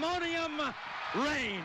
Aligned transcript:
Pandemonium 0.00 0.74
reigns. 1.14 1.64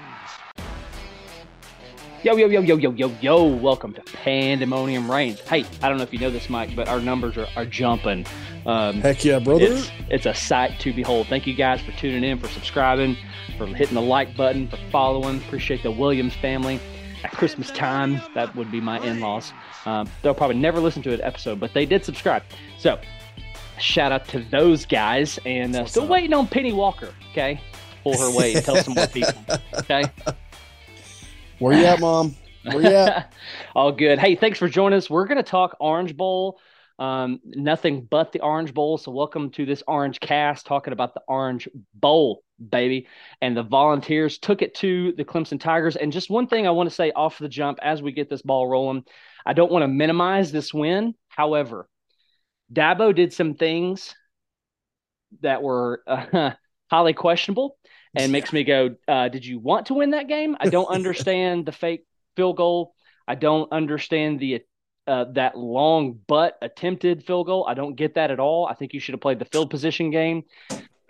Yo, 2.22 2.36
yo, 2.36 2.48
yo, 2.48 2.60
yo, 2.60 2.76
yo, 2.76 2.92
yo, 2.92 3.12
yo. 3.22 3.46
Welcome 3.46 3.94
to 3.94 4.02
Pandemonium 4.02 5.10
Reigns. 5.10 5.40
Hey, 5.42 5.64
I 5.82 5.88
don't 5.88 5.98
know 5.98 6.04
if 6.04 6.12
you 6.12 6.20
know 6.20 6.30
this, 6.30 6.50
Mike, 6.50 6.76
but 6.76 6.90
our 6.90 7.00
numbers 7.00 7.38
are, 7.38 7.48
are 7.56 7.66
jumping. 7.66 8.26
Um, 8.66 9.00
Heck 9.00 9.24
yeah, 9.24 9.40
brother. 9.40 9.64
It's, 9.64 9.90
it's 10.10 10.26
a 10.26 10.34
sight 10.34 10.78
to 10.82 10.92
behold. 10.92 11.28
Thank 11.28 11.48
you 11.48 11.54
guys 11.54 11.80
for 11.82 11.94
tuning 11.94 12.30
in, 12.30 12.38
for 12.38 12.50
subscribing, 12.50 13.16
for 13.58 13.68
hitting 13.68 13.96
the 13.96 14.02
like 14.02 14.36
button, 14.36 14.68
for 14.68 14.78
following. 14.92 15.38
Appreciate 15.38 15.82
the 15.82 15.92
Williams 15.92 16.36
family. 16.36 16.82
At 17.24 17.32
Christmas 17.32 17.72
time, 17.72 18.22
that 18.34 18.54
would 18.54 18.70
be 18.70 18.82
my 18.82 19.00
in 19.00 19.22
laws. 19.22 19.54
Um, 19.86 20.10
they'll 20.22 20.34
probably 20.34 20.58
never 20.58 20.82
listen 20.82 21.02
to 21.04 21.14
an 21.14 21.22
episode, 21.22 21.62
but 21.62 21.74
they 21.74 21.86
did 21.86 22.04
subscribe. 22.04 22.44
So, 22.80 23.00
shout 23.80 24.12
out 24.12 24.28
to 24.30 24.40
those 24.52 24.86
guys. 24.86 25.40
And 25.46 25.74
uh, 25.74 25.86
still 25.86 26.04
up? 26.04 26.10
waiting 26.10 26.34
on 26.34 26.48
Penny 26.48 26.74
Walker, 26.74 27.14
okay? 27.32 27.62
Pull 28.06 28.20
her 28.20 28.38
weight 28.38 28.56
and 28.56 28.64
tell 28.64 28.76
some 28.76 28.94
more 28.94 29.08
people, 29.08 29.34
okay? 29.80 30.04
Where 31.60 31.76
you 31.76 31.86
at, 31.86 32.00
Mom? 32.00 32.36
Where 32.62 32.82
you 32.82 32.96
at? 32.96 33.34
All 33.76 33.92
good. 33.92 34.20
Hey, 34.20 34.36
thanks 34.36 34.60
for 34.60 34.70
joining 34.70 34.96
us. 34.96 35.10
We're 35.10 35.26
going 35.26 35.38
to 35.38 35.44
talk 35.44 35.76
Orange 35.80 36.16
Bowl. 36.16 36.60
Um, 37.00 37.40
nothing 37.44 38.08
but 38.08 38.32
the 38.32 38.42
Orange 38.42 38.76
Bowl. 38.76 39.00
So, 39.00 39.10
welcome 39.10 39.50
to 39.54 39.66
this 39.66 39.82
Orange 39.88 40.20
cast 40.20 40.68
talking 40.68 40.94
about 40.94 41.16
the 41.16 41.24
Orange 41.28 41.68
Bowl, 41.96 42.44
baby. 42.70 43.08
And 43.42 43.58
the 43.58 43.64
Volunteers 43.64 44.38
took 44.38 44.62
it 44.62 44.76
to 44.76 45.14
the 45.14 45.26
Clemson 45.26 45.60
Tigers. 45.60 45.96
And 45.96 46.12
just 46.12 46.30
one 46.30 46.46
thing 46.46 46.68
I 46.68 46.72
want 46.72 46.88
to 46.88 46.96
say 46.96 47.12
off 47.12 47.40
the 47.40 47.50
jump 47.50 47.80
as 47.82 48.04
we 48.04 48.12
get 48.12 48.30
this 48.30 48.44
ball 48.44 48.68
rolling 48.68 49.04
I 49.48 49.54
don't 49.54 49.72
want 49.72 49.82
to 49.82 49.88
minimize 49.88 50.52
this 50.52 50.72
win. 50.72 51.16
However, 51.28 51.90
Dabo 52.72 53.16
did 53.16 53.34
some 53.34 53.56
things 53.56 54.14
that 55.42 55.64
were 55.64 56.04
uh, 56.06 56.52
highly 56.92 57.14
questionable 57.14 57.78
and 58.16 58.32
makes 58.32 58.54
me 58.54 58.64
go, 58.64 58.96
uh, 59.08 59.30
Did 59.30 59.46
you 59.46 59.60
want 59.60 59.88
to 59.88 59.94
win 59.94 60.12
that 60.12 60.28
game? 60.28 60.56
I 60.60 60.70
don't 60.70 60.90
understand 60.90 61.66
the 61.66 61.72
fake 61.72 62.06
field 62.36 62.58
goal. 62.58 62.94
I 63.28 63.36
don't 63.36 63.72
understand 63.72 64.40
the 64.40 64.62
uh, 65.08 65.26
that 65.34 65.58
long 65.58 66.20
but 66.28 66.58
attempted 66.62 67.26
field 67.26 67.48
goal. 67.48 67.66
I 67.68 67.74
don't 67.74 67.96
get 67.96 68.16
that 68.16 68.32
at 68.32 68.40
all. 68.40 68.66
I 68.66 68.74
think 68.74 68.94
you 68.94 69.00
should 69.00 69.14
have 69.14 69.22
played 69.22 69.40
the 69.40 69.46
field 69.46 69.70
position 69.70 70.10
game. 70.10 70.44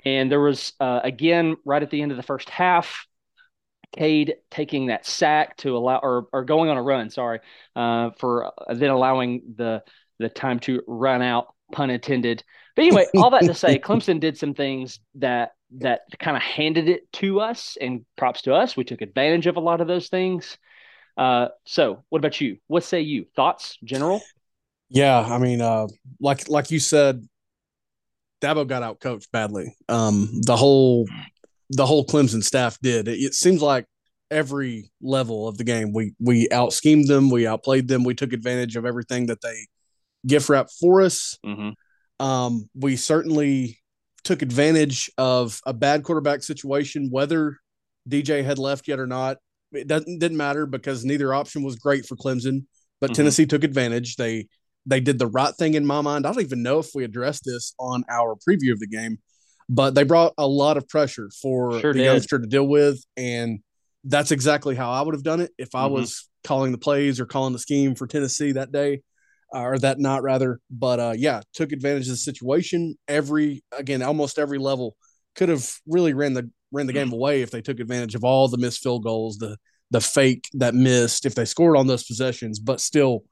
And 0.04 0.32
there 0.32 0.42
was 0.42 0.74
uh, 0.80 1.02
again 1.04 1.56
right 1.66 1.82
at 1.82 1.90
the 1.90 2.02
end 2.02 2.12
of 2.12 2.18
the 2.18 2.24
first 2.24 2.50
half, 2.50 3.08
Cade 3.94 4.36
taking 4.52 4.88
that 4.88 5.06
sack 5.06 5.58
to 5.58 5.78
allow 5.78 5.98
or, 5.98 6.28
or 6.34 6.44
going 6.44 6.70
on 6.70 6.78
a 6.78 6.84
run. 6.84 7.10
Sorry, 7.10 7.40
uh, 7.76 8.12
for 8.20 8.48
uh, 8.48 8.74
then 8.74 8.90
allowing 8.90 9.54
the 9.56 9.84
the 10.20 10.30
time 10.30 10.60
to 10.62 10.82
run 10.88 11.22
out. 11.22 11.48
Pun 11.72 11.90
intended. 11.90 12.44
But 12.76 12.84
anyway, 12.84 13.06
all 13.16 13.32
that 13.32 13.44
to 13.44 13.54
say, 13.54 13.80
Clemson 13.84 14.20
did 14.20 14.38
some 14.38 14.54
things 14.54 15.00
that 15.16 15.54
that 15.72 16.02
kind 16.20 16.38
of 16.38 16.44
handed 16.44 16.90
it 16.90 17.12
to 17.14 17.40
us, 17.40 17.78
and 17.80 18.06
props 18.18 18.44
to 18.44 18.54
us. 18.54 18.78
We 18.78 18.84
took 18.84 19.02
advantage 19.02 19.48
of 19.48 19.58
a 19.58 19.62
lot 19.62 19.82
of 19.82 19.88
those 19.88 20.10
things. 20.10 20.58
Uh, 21.18 21.50
so, 21.66 22.04
what 22.10 22.20
about 22.20 22.40
you? 22.42 22.58
What 22.68 22.84
say 22.84 23.02
you? 23.02 23.26
Thoughts, 23.36 23.78
general? 23.84 24.22
Yeah, 24.90 25.20
I 25.20 25.38
mean, 25.38 25.62
uh, 25.62 25.88
like 26.20 26.50
like 26.50 26.72
you 26.72 26.80
said, 26.80 27.28
Dabo 28.42 28.68
got 28.68 28.84
out 28.84 29.00
coached 29.00 29.32
badly. 29.32 29.76
Um, 29.90 30.30
the 30.46 30.56
whole 30.56 31.08
the 31.70 31.86
whole 31.86 32.06
Clemson 32.06 32.44
staff 32.44 32.78
did. 32.82 33.08
It, 33.08 33.20
it 33.20 33.34
seems 33.34 33.62
like 33.62 33.86
every 34.32 34.92
level 35.02 35.48
of 35.48 35.58
the 35.58 35.64
game 35.64 35.94
we 35.94 36.14
we 36.20 36.50
out 36.52 36.74
schemed 36.74 37.08
them, 37.08 37.30
we 37.30 37.48
outplayed 37.48 37.88
them, 37.88 38.04
we 38.04 38.16
took 38.16 38.34
advantage 38.34 38.76
of 38.76 38.86
everything 38.86 39.28
that 39.28 39.42
they 39.42 39.68
gift 40.26 40.50
wrap 40.50 40.68
for 40.80 41.02
us. 41.02 41.38
Mm-hmm. 41.46 42.26
Um, 42.26 42.70
we 42.76 42.96
certainly 42.96 43.80
took 44.26 44.42
advantage 44.42 45.10
of 45.18 45.62
a 45.66 45.74
bad 45.74 46.04
quarterback 46.04 46.44
situation, 46.44 47.10
whether 47.10 47.58
DJ 48.10 48.44
had 48.44 48.60
left 48.60 48.88
yet 48.88 49.00
or 49.00 49.08
not. 49.08 49.38
It 49.72 49.88
doesn't 49.88 50.20
didn't 50.20 50.38
matter 50.38 50.66
because 50.66 51.06
neither 51.06 51.34
option 51.34 51.64
was 51.64 51.76
great 51.76 52.06
for 52.06 52.16
Clemson, 52.16 52.66
but 53.00 53.08
mm-hmm. 53.08 53.16
Tennessee 53.16 53.46
took 53.46 53.64
advantage. 53.64 54.16
They 54.16 54.48
they 54.86 55.00
did 55.00 55.20
the 55.20 55.28
right 55.28 55.54
thing 55.56 55.76
in 55.76 55.86
my 55.86 56.02
mind. 56.02 56.26
I 56.26 56.32
don't 56.32 56.44
even 56.44 56.64
know 56.64 56.80
if 56.80 56.90
we 56.94 57.04
addressed 57.04 57.44
this 57.46 57.74
on 57.80 58.04
our 58.10 58.36
preview 58.48 58.72
of 58.72 58.80
the 58.80 58.88
game, 58.88 59.20
but 59.70 59.96
they 59.96 60.04
brought 60.04 60.34
a 60.38 60.48
lot 60.48 60.78
of 60.78 60.88
pressure 60.88 61.30
for 61.42 61.80
sure 61.80 61.94
the 61.94 62.00
did. 62.00 62.06
youngster 62.06 62.40
to 62.40 62.48
deal 62.48 62.68
with, 62.68 63.04
and 63.18 63.60
that's 64.04 64.32
exactly 64.32 64.76
how 64.76 64.92
I 64.92 65.02
would 65.02 65.16
have 65.16 65.24
done 65.24 65.42
it 65.42 65.52
if 65.58 65.70
I 65.74 65.86
mm-hmm. 65.86 65.96
was 65.96 66.30
calling 66.44 66.72
the 66.72 66.78
plays 66.78 67.20
or 67.20 67.26
calling 67.26 67.54
the 67.54 67.60
scheme 67.60 67.96
for 67.96 68.08
Tennessee 68.08 68.54
that 68.54 68.72
day 68.72 69.02
or 69.56 69.80
that 69.80 70.00
not 70.00 70.24
rather. 70.24 70.60
But 70.70 71.00
uh, 71.00 71.14
yeah, 71.16 71.42
took 71.54 71.72
advantage 71.72 72.04
of 72.04 72.12
the 72.12 72.18
situation. 72.18 72.96
Every 73.08 73.64
again, 73.72 74.02
almost 74.02 74.38
every 74.40 74.58
level 74.58 74.96
could 75.36 75.50
have 75.50 75.70
really 75.88 76.14
ran 76.14 76.34
the 76.34 76.50
ran 76.72 76.88
the 76.88 76.94
game 76.94 77.08
mm-hmm. 77.08 77.16
away 77.16 77.42
if 77.42 77.52
they 77.52 77.62
took 77.62 77.80
advantage 77.80 78.16
of 78.16 78.24
all 78.24 78.48
the 78.48 78.58
missed 78.58 78.82
field 78.82 79.04
goals, 79.04 79.38
the 79.38 79.58
the 79.92 80.02
fake 80.02 80.50
that 80.54 80.74
missed, 80.74 81.26
if 81.26 81.36
they 81.36 81.46
scored 81.46 81.78
on 81.78 81.88
those 81.88 82.04
possessions, 82.04 82.60
but 82.60 82.82
still 82.82 83.24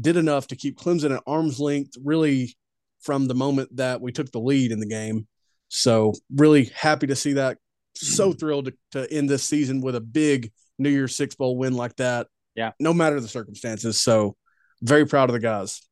did 0.00 0.16
enough 0.16 0.46
to 0.46 0.56
keep 0.56 0.78
Clemson 0.78 1.14
at 1.14 1.22
arm's 1.26 1.58
length, 1.58 1.94
really 2.02 2.56
from 3.00 3.26
the 3.26 3.34
moment 3.34 3.76
that 3.76 4.00
we 4.00 4.12
took 4.12 4.30
the 4.30 4.40
lead 4.40 4.72
in 4.72 4.80
the 4.80 4.86
game. 4.86 5.26
So 5.68 6.12
really 6.34 6.64
happy 6.74 7.06
to 7.08 7.16
see 7.16 7.34
that. 7.34 7.58
So 7.94 8.30
mm-hmm. 8.30 8.38
thrilled 8.38 8.64
to, 8.66 8.74
to 8.92 9.12
end 9.12 9.28
this 9.28 9.44
season 9.44 9.80
with 9.80 9.96
a 9.96 10.00
big 10.00 10.52
New 10.78 10.90
Year's 10.90 11.16
Six 11.16 11.34
Bowl 11.34 11.56
win 11.56 11.74
like 11.74 11.96
that. 11.96 12.28
Yeah. 12.54 12.72
No 12.78 12.92
matter 12.92 13.20
the 13.20 13.28
circumstances. 13.28 14.00
So 14.00 14.36
very 14.82 15.06
proud 15.06 15.28
of 15.28 15.34
the 15.34 15.40
guys. 15.40 15.82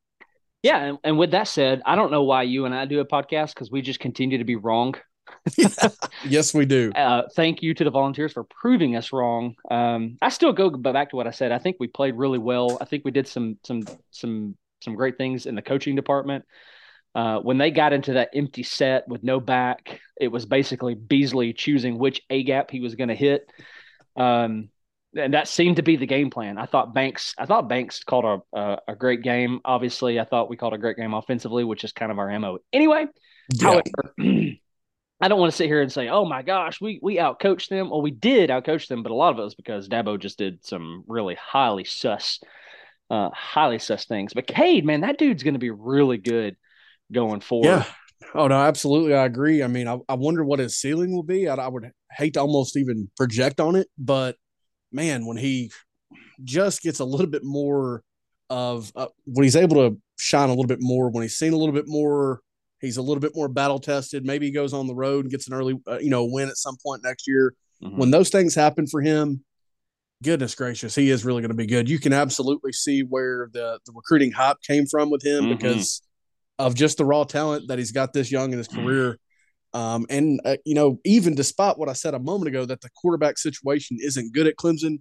Yeah, 0.63 0.79
and, 0.79 0.97
and 1.03 1.17
with 1.19 1.31
that 1.31 1.47
said, 1.47 1.81
I 1.85 1.95
don't 1.95 2.11
know 2.11 2.23
why 2.23 2.43
you 2.43 2.65
and 2.65 2.73
I 2.73 2.85
do 2.85 2.99
a 2.99 3.05
podcast 3.05 3.53
because 3.53 3.69
we 3.69 3.81
just 3.81 3.99
continue 3.99 4.39
to 4.39 4.43
be 4.43 4.55
wrong. 4.55 4.95
Yes, 6.27 6.55
we 6.55 6.65
do. 6.65 6.91
Uh, 6.93 7.23
thank 7.35 7.61
you 7.61 7.75
to 7.75 7.83
the 7.83 7.91
volunteers 7.91 8.33
for 8.33 8.45
proving 8.45 8.95
us 8.95 9.13
wrong. 9.13 9.55
Um, 9.69 10.17
I 10.21 10.29
still 10.29 10.53
go 10.53 10.71
back 10.71 11.11
to 11.11 11.15
what 11.15 11.27
I 11.27 11.31
said. 11.31 11.51
I 11.51 11.59
think 11.59 11.77
we 11.79 11.87
played 11.87 12.15
really 12.15 12.39
well. 12.39 12.79
I 12.81 12.85
think 12.85 13.05
we 13.05 13.11
did 13.11 13.27
some 13.27 13.59
some 13.63 13.83
some 14.09 14.57
some 14.81 14.95
great 14.95 15.17
things 15.17 15.45
in 15.45 15.53
the 15.53 15.61
coaching 15.61 15.95
department. 15.95 16.45
Uh, 17.13 17.39
when 17.39 17.57
they 17.57 17.71
got 17.71 17.93
into 17.93 18.13
that 18.13 18.29
empty 18.33 18.63
set 18.63 19.07
with 19.07 19.23
no 19.23 19.39
back, 19.39 20.01
it 20.19 20.29
was 20.29 20.45
basically 20.45 20.95
Beasley 20.95 21.53
choosing 21.53 21.97
which 21.97 22.21
A 22.29 22.43
gap 22.43 22.71
he 22.71 22.79
was 22.79 22.95
going 22.95 23.09
to 23.09 23.15
hit. 23.15 23.49
Um, 24.15 24.69
and 25.15 25.33
that 25.33 25.47
seemed 25.47 25.77
to 25.77 25.81
be 25.81 25.95
the 25.95 26.05
game 26.05 26.29
plan. 26.29 26.57
I 26.57 26.65
thought 26.65 26.93
Banks, 26.93 27.33
I 27.37 27.45
thought 27.45 27.69
Banks 27.69 28.03
called 28.03 28.25
a, 28.25 28.57
a, 28.57 28.77
a 28.89 28.95
great 28.95 29.21
game. 29.21 29.59
Obviously, 29.63 30.19
I 30.19 30.25
thought 30.25 30.49
we 30.49 30.57
called 30.57 30.73
a 30.73 30.77
great 30.77 30.97
game 30.97 31.13
offensively, 31.13 31.63
which 31.63 31.83
is 31.83 31.91
kind 31.91 32.11
of 32.11 32.19
our 32.19 32.37
mo. 32.39 32.59
Anyway, 32.73 33.05
yeah. 33.53 33.63
however, 33.63 34.13
I 35.21 35.27
don't 35.27 35.39
want 35.39 35.51
to 35.51 35.55
sit 35.55 35.67
here 35.67 35.81
and 35.81 35.91
say, 35.91 36.09
"Oh 36.09 36.25
my 36.25 36.41
gosh, 36.41 36.81
we 36.81 36.99
we 37.01 37.17
outcoached 37.17 37.69
them." 37.69 37.89
Well, 37.89 38.01
we 38.01 38.11
did 38.11 38.49
outcoach 38.49 38.87
them, 38.87 39.03
but 39.03 39.11
a 39.11 39.15
lot 39.15 39.33
of 39.33 39.39
it 39.39 39.43
was 39.43 39.55
because 39.55 39.87
Dabo 39.87 40.19
just 40.19 40.37
did 40.37 40.65
some 40.65 41.03
really 41.07 41.35
highly 41.35 41.85
sus, 41.85 42.41
uh, 43.09 43.29
highly 43.33 43.79
sus 43.79 44.05
things. 44.05 44.33
But 44.33 44.47
Cade, 44.47 44.85
man, 44.85 45.01
that 45.01 45.17
dude's 45.17 45.43
going 45.43 45.53
to 45.53 45.59
be 45.59 45.71
really 45.71 46.17
good 46.17 46.57
going 47.11 47.39
forward. 47.39 47.67
Yeah. 47.67 47.85
Oh 48.33 48.47
no, 48.47 48.55
absolutely, 48.55 49.13
I 49.13 49.25
agree. 49.25 49.63
I 49.63 49.67
mean, 49.67 49.87
I, 49.87 49.97
I 50.09 50.15
wonder 50.15 50.43
what 50.43 50.59
his 50.59 50.77
ceiling 50.77 51.13
will 51.13 51.23
be. 51.23 51.47
I, 51.47 51.55
I 51.55 51.67
would 51.67 51.91
hate 52.11 52.33
to 52.33 52.41
almost 52.41 52.75
even 52.75 53.09
project 53.15 53.59
on 53.59 53.75
it, 53.75 53.87
but 53.97 54.35
man, 54.95 55.25
when 55.25 55.37
he 55.37 55.71
just 56.43 56.81
gets 56.81 56.99
a 56.99 57.05
little 57.05 57.27
bit 57.27 57.43
more 57.43 58.01
of 58.49 58.91
uh, 58.95 59.07
when 59.25 59.43
he's 59.43 59.55
able 59.55 59.75
to 59.75 59.99
shine 60.17 60.49
a 60.49 60.53
little 60.53 60.65
bit 60.65 60.81
more, 60.81 61.09
when 61.09 61.23
he's 61.23 61.37
seen 61.37 61.53
a 61.53 61.57
little 61.57 61.73
bit 61.73 61.87
more, 61.87 62.41
he's 62.81 62.97
a 62.97 63.01
little 63.01 63.21
bit 63.21 63.35
more 63.35 63.47
battle 63.47 63.79
tested. 63.79 64.25
Maybe 64.25 64.47
he 64.47 64.51
goes 64.51 64.73
on 64.73 64.87
the 64.87 64.95
road 64.95 65.25
and 65.25 65.31
gets 65.31 65.47
an 65.47 65.53
early, 65.53 65.79
uh, 65.87 65.99
you 65.99 66.09
know, 66.09 66.25
win 66.25 66.49
at 66.49 66.57
some 66.57 66.77
point 66.83 67.03
next 67.03 67.27
year. 67.27 67.53
Mm-hmm. 67.83 67.97
When 67.97 68.11
those 68.11 68.29
things 68.29 68.55
happen 68.55 68.87
for 68.87 69.01
him, 69.01 69.43
goodness 70.23 70.55
gracious, 70.55 70.95
he 70.95 71.09
is 71.09 71.25
really 71.25 71.41
going 71.41 71.49
to 71.49 71.55
be 71.55 71.67
good. 71.67 71.89
You 71.89 71.99
can 71.99 72.13
absolutely 72.13 72.71
see 72.71 73.01
where 73.01 73.49
the 73.51 73.79
the 73.85 73.91
recruiting 73.93 74.31
hype 74.31 74.61
came 74.61 74.85
from 74.85 75.09
with 75.09 75.23
him 75.25 75.45
mm-hmm. 75.45 75.57
because 75.57 76.01
of 76.57 76.73
just 76.75 76.97
the 76.97 77.05
raw 77.05 77.25
talent 77.25 77.67
that 77.67 77.77
he's 77.77 77.91
got 77.91 78.13
this 78.13 78.31
young 78.31 78.51
in 78.51 78.57
his 78.57 78.67
career. 78.67 79.17
Um, 79.75 80.05
and 80.09 80.39
uh, 80.45 80.55
you 80.63 80.73
know, 80.73 80.99
even 81.03 81.35
despite 81.35 81.77
what 81.77 81.89
I 81.89 81.93
said 81.93 82.13
a 82.13 82.19
moment 82.19 82.47
ago 82.47 82.65
that 82.65 82.79
the 82.79 82.89
quarterback 82.95 83.37
situation 83.37 83.97
isn't 84.01 84.33
good 84.33 84.47
at 84.47 84.55
Clemson, 84.55 84.99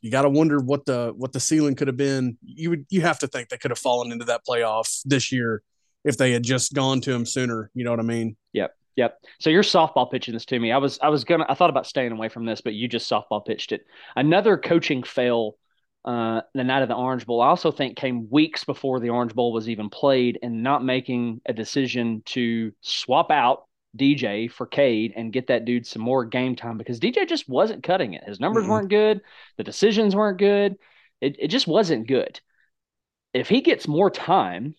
you 0.00 0.10
got 0.10 0.22
to 0.22 0.28
wonder 0.28 0.58
what 0.58 0.84
the 0.86 1.12
what 1.16 1.32
the 1.32 1.38
ceiling 1.38 1.76
could 1.76 1.86
have 1.86 1.96
been. 1.96 2.36
You 2.42 2.70
would 2.70 2.86
you 2.90 3.00
have 3.02 3.20
to 3.20 3.28
think 3.28 3.48
they 3.48 3.58
could 3.58 3.70
have 3.70 3.78
fallen 3.78 4.10
into 4.10 4.24
that 4.24 4.40
playoff 4.44 5.02
this 5.04 5.30
year 5.30 5.62
if 6.04 6.16
they 6.16 6.32
had 6.32 6.42
just 6.42 6.74
gone 6.74 7.00
to 7.02 7.12
him 7.12 7.26
sooner. 7.26 7.70
You 7.74 7.84
know 7.84 7.90
what 7.90 8.00
I 8.00 8.04
mean? 8.04 8.36
Yep. 8.54 8.74
Yep. 8.96 9.20
So 9.38 9.50
you're 9.50 9.62
softball 9.62 10.10
pitching 10.10 10.34
this 10.34 10.44
to 10.46 10.58
me. 10.58 10.72
I 10.72 10.78
was 10.78 10.98
I 11.00 11.10
was 11.10 11.22
gonna 11.22 11.46
I 11.48 11.54
thought 11.54 11.70
about 11.70 11.86
staying 11.86 12.10
away 12.10 12.28
from 12.28 12.44
this, 12.44 12.60
but 12.60 12.74
you 12.74 12.88
just 12.88 13.08
softball 13.08 13.46
pitched 13.46 13.70
it. 13.70 13.82
Another 14.16 14.58
coaching 14.58 15.04
fail 15.04 15.56
uh, 16.04 16.40
the 16.54 16.64
night 16.64 16.82
of 16.82 16.88
the 16.88 16.96
Orange 16.96 17.24
Bowl. 17.24 17.40
I 17.40 17.46
also 17.46 17.70
think 17.70 17.96
came 17.96 18.28
weeks 18.30 18.64
before 18.64 18.98
the 18.98 19.10
Orange 19.10 19.32
Bowl 19.32 19.52
was 19.52 19.68
even 19.68 19.90
played, 19.90 20.40
and 20.42 20.64
not 20.64 20.84
making 20.84 21.40
a 21.46 21.52
decision 21.52 22.22
to 22.26 22.72
swap 22.80 23.30
out 23.30 23.67
DJ 23.96 24.50
for 24.50 24.66
Cade 24.66 25.12
and 25.16 25.32
get 25.32 25.48
that 25.48 25.64
dude 25.64 25.86
some 25.86 26.02
more 26.02 26.24
game 26.24 26.56
time 26.56 26.78
because 26.78 27.00
DJ 27.00 27.28
just 27.28 27.48
wasn't 27.48 27.82
cutting 27.82 28.14
it. 28.14 28.24
His 28.24 28.40
numbers 28.40 28.64
mm-hmm. 28.64 28.72
weren't 28.72 28.90
good. 28.90 29.20
The 29.56 29.64
decisions 29.64 30.14
weren't 30.14 30.38
good. 30.38 30.76
It, 31.20 31.36
it 31.38 31.48
just 31.48 31.66
wasn't 31.66 32.06
good. 32.06 32.40
If 33.34 33.48
he 33.48 33.60
gets 33.60 33.88
more 33.88 34.10
time, 34.10 34.74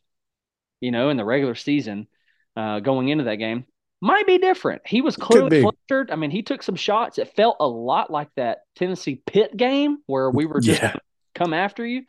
you 0.81 0.91
know, 0.91 1.09
in 1.09 1.17
the 1.17 1.25
regular 1.25 1.55
season 1.55 2.07
uh, 2.55 2.79
going 2.79 3.09
into 3.09 3.25
that 3.25 3.35
game, 3.35 3.65
might 4.01 4.25
be 4.25 4.37
different. 4.37 4.83
He 4.85 5.01
was 5.01 5.15
clearly 5.17 5.61
flustered. 5.61 6.11
I 6.11 6.15
mean, 6.15 6.31
he 6.31 6.41
took 6.41 6.63
some 6.63 6.75
shots. 6.75 7.17
It 7.17 7.35
felt 7.35 7.57
a 7.59 7.67
lot 7.67 8.09
like 8.09 8.29
that 8.35 8.59
Tennessee 8.75 9.21
Pitt 9.25 9.55
game 9.55 9.97
where 10.05 10.31
we 10.31 10.45
were 10.45 10.61
just 10.61 10.81
yeah. 10.81 10.93
come 11.35 11.53
after 11.53 11.85
you, 11.85 12.03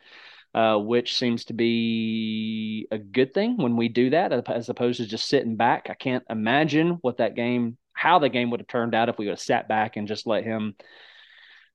uh, 0.53 0.77
which 0.77 1.17
seems 1.17 1.45
to 1.45 1.53
be 1.53 2.87
a 2.91 2.97
good 2.97 3.33
thing 3.33 3.57
when 3.57 3.77
we 3.77 3.87
do 3.87 4.09
that 4.09 4.31
as 4.49 4.69
opposed 4.69 4.97
to 4.97 5.05
just 5.05 5.27
sitting 5.27 5.55
back. 5.55 5.87
I 5.89 5.93
can't 5.93 6.23
imagine 6.29 6.97
what 7.01 7.17
that 7.17 7.35
game, 7.35 7.77
how 7.93 8.19
the 8.19 8.29
game 8.29 8.49
would 8.51 8.59
have 8.59 8.67
turned 8.67 8.93
out 8.93 9.09
if 9.09 9.17
we 9.17 9.25
would 9.25 9.33
have 9.33 9.39
sat 9.39 9.67
back 9.67 9.97
and 9.97 10.07
just 10.07 10.27
let 10.27 10.43
him. 10.43 10.75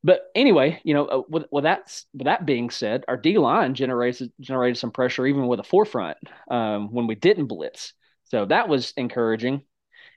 But 0.05 0.23
anyway, 0.35 0.81
you 0.85 0.95
know, 0.95 1.07
uh, 1.07 1.23
with, 1.29 1.47
with 1.51 1.65
that 1.65 2.01
with 2.15 2.27
that 2.27 2.47
being 2.47 2.71
said, 2.71 3.05
our 3.09 3.17
D 3.17 3.39
line 3.39 3.75
generated 3.75 4.33
generated 4.41 4.79
some 4.79 4.93
pressure 4.93 5.27
even 5.27 5.47
with 5.49 5.59
a 5.59 5.65
forefront 5.65 6.19
um, 6.51 6.93
when 6.93 7.07
we 7.07 7.15
didn't 7.15 7.47
blitz. 7.47 7.93
So 8.25 8.45
that 8.45 8.69
was 8.69 8.93
encouraging. 8.97 9.63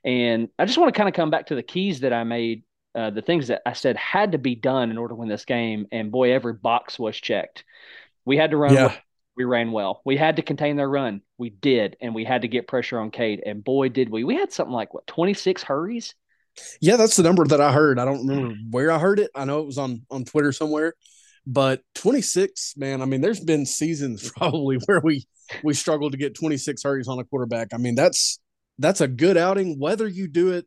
And 0.04 0.48
I 0.58 0.64
just 0.64 0.78
want 0.78 0.92
to 0.92 0.98
kind 0.98 1.08
of 1.08 1.14
come 1.14 1.30
back 1.30 1.46
to 1.46 1.54
the 1.54 1.62
keys 1.62 2.00
that 2.00 2.12
I 2.12 2.24
made, 2.24 2.62
uh, 2.94 3.10
the 3.10 3.22
things 3.22 3.48
that 3.48 3.62
I 3.66 3.72
said 3.72 3.96
had 3.96 4.32
to 4.32 4.38
be 4.38 4.54
done 4.54 4.90
in 4.90 4.98
order 4.98 5.12
to 5.12 5.16
win 5.16 5.28
this 5.28 5.44
game. 5.44 5.86
And 5.92 6.10
boy, 6.12 6.32
every 6.32 6.54
box 6.54 6.98
was 6.98 7.16
checked. 7.16 7.64
We 8.24 8.36
had 8.36 8.50
to 8.50 8.56
run. 8.56 8.74
Yeah. 8.74 8.86
Well. 8.86 8.96
We 9.36 9.44
ran 9.44 9.72
well. 9.72 10.02
We 10.04 10.16
had 10.16 10.36
to 10.36 10.42
contain 10.42 10.76
their 10.76 10.88
run. 10.88 11.22
We 11.38 11.48
did. 11.50 11.96
And 12.02 12.14
we 12.14 12.24
had 12.24 12.42
to 12.42 12.48
get 12.48 12.68
pressure 12.68 12.98
on 12.98 13.10
Cade. 13.10 13.42
And 13.46 13.64
boy, 13.64 13.88
did 13.88 14.10
we. 14.10 14.22
We 14.22 14.34
had 14.34 14.52
something 14.52 14.74
like, 14.74 14.92
what, 14.92 15.06
26 15.06 15.62
hurries? 15.62 16.14
Yeah, 16.80 16.96
that's 16.96 17.16
the 17.16 17.22
number 17.22 17.46
that 17.46 17.60
I 17.60 17.72
heard. 17.72 17.98
I 17.98 18.04
don't 18.04 18.26
remember 18.26 18.54
mm. 18.54 18.70
where 18.70 18.90
I 18.90 18.98
heard 18.98 19.18
it. 19.18 19.30
I 19.34 19.44
know 19.44 19.60
it 19.60 19.66
was 19.66 19.78
on 19.78 20.02
on 20.10 20.24
Twitter 20.24 20.52
somewhere. 20.52 20.94
But 21.46 21.82
26, 21.94 22.74
man, 22.76 23.02
I 23.02 23.06
mean, 23.06 23.20
there's 23.20 23.40
been 23.40 23.66
seasons 23.66 24.30
probably 24.36 24.78
where 24.86 25.00
we 25.00 25.26
we 25.64 25.74
struggled 25.74 26.12
to 26.12 26.18
get 26.18 26.34
26 26.34 26.82
hurries 26.82 27.08
on 27.08 27.18
a 27.18 27.24
quarterback. 27.24 27.68
I 27.72 27.78
mean, 27.78 27.94
that's 27.94 28.40
that's 28.78 29.00
a 29.00 29.08
good 29.08 29.36
outing. 29.36 29.78
Whether 29.78 30.06
you 30.06 30.28
do 30.28 30.52
it, 30.52 30.66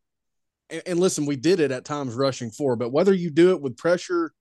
and, 0.70 0.82
and 0.86 1.00
listen, 1.00 1.26
we 1.26 1.36
did 1.36 1.60
it 1.60 1.72
at 1.72 1.86
times 1.86 2.16
rushing 2.16 2.52
four, 2.52 2.76
but 2.76 2.92
whether 2.92 3.14
you 3.14 3.30
do 3.30 3.52
it 3.52 3.62
with 3.62 3.78
pressure 3.78 4.32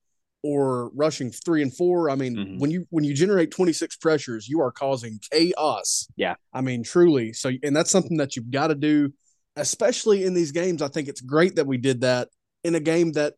or 0.42 0.90
rushing 0.94 1.30
three 1.30 1.62
and 1.62 1.74
four, 1.74 2.10
I 2.10 2.16
mean, 2.16 2.36
mm-hmm. 2.36 2.58
when 2.58 2.70
you 2.70 2.86
when 2.90 3.04
you 3.04 3.14
generate 3.14 3.50
26 3.50 3.96
pressures, 3.96 4.48
you 4.48 4.60
are 4.60 4.72
causing 4.72 5.20
chaos. 5.30 6.08
Yeah, 6.16 6.34
I 6.52 6.60
mean, 6.60 6.82
truly. 6.82 7.32
So, 7.32 7.50
and 7.62 7.74
that's 7.74 7.90
something 7.90 8.16
that 8.16 8.36
you've 8.36 8.50
got 8.50 8.68
to 8.68 8.74
do, 8.74 9.12
especially 9.56 10.24
in 10.24 10.34
these 10.34 10.52
games. 10.52 10.82
I 10.82 10.88
think 10.88 11.08
it's 11.08 11.20
great 11.20 11.56
that 11.56 11.66
we 11.66 11.78
did 11.78 12.00
that 12.00 12.28
in 12.64 12.74
a 12.74 12.80
game 12.80 13.12
that, 13.12 13.34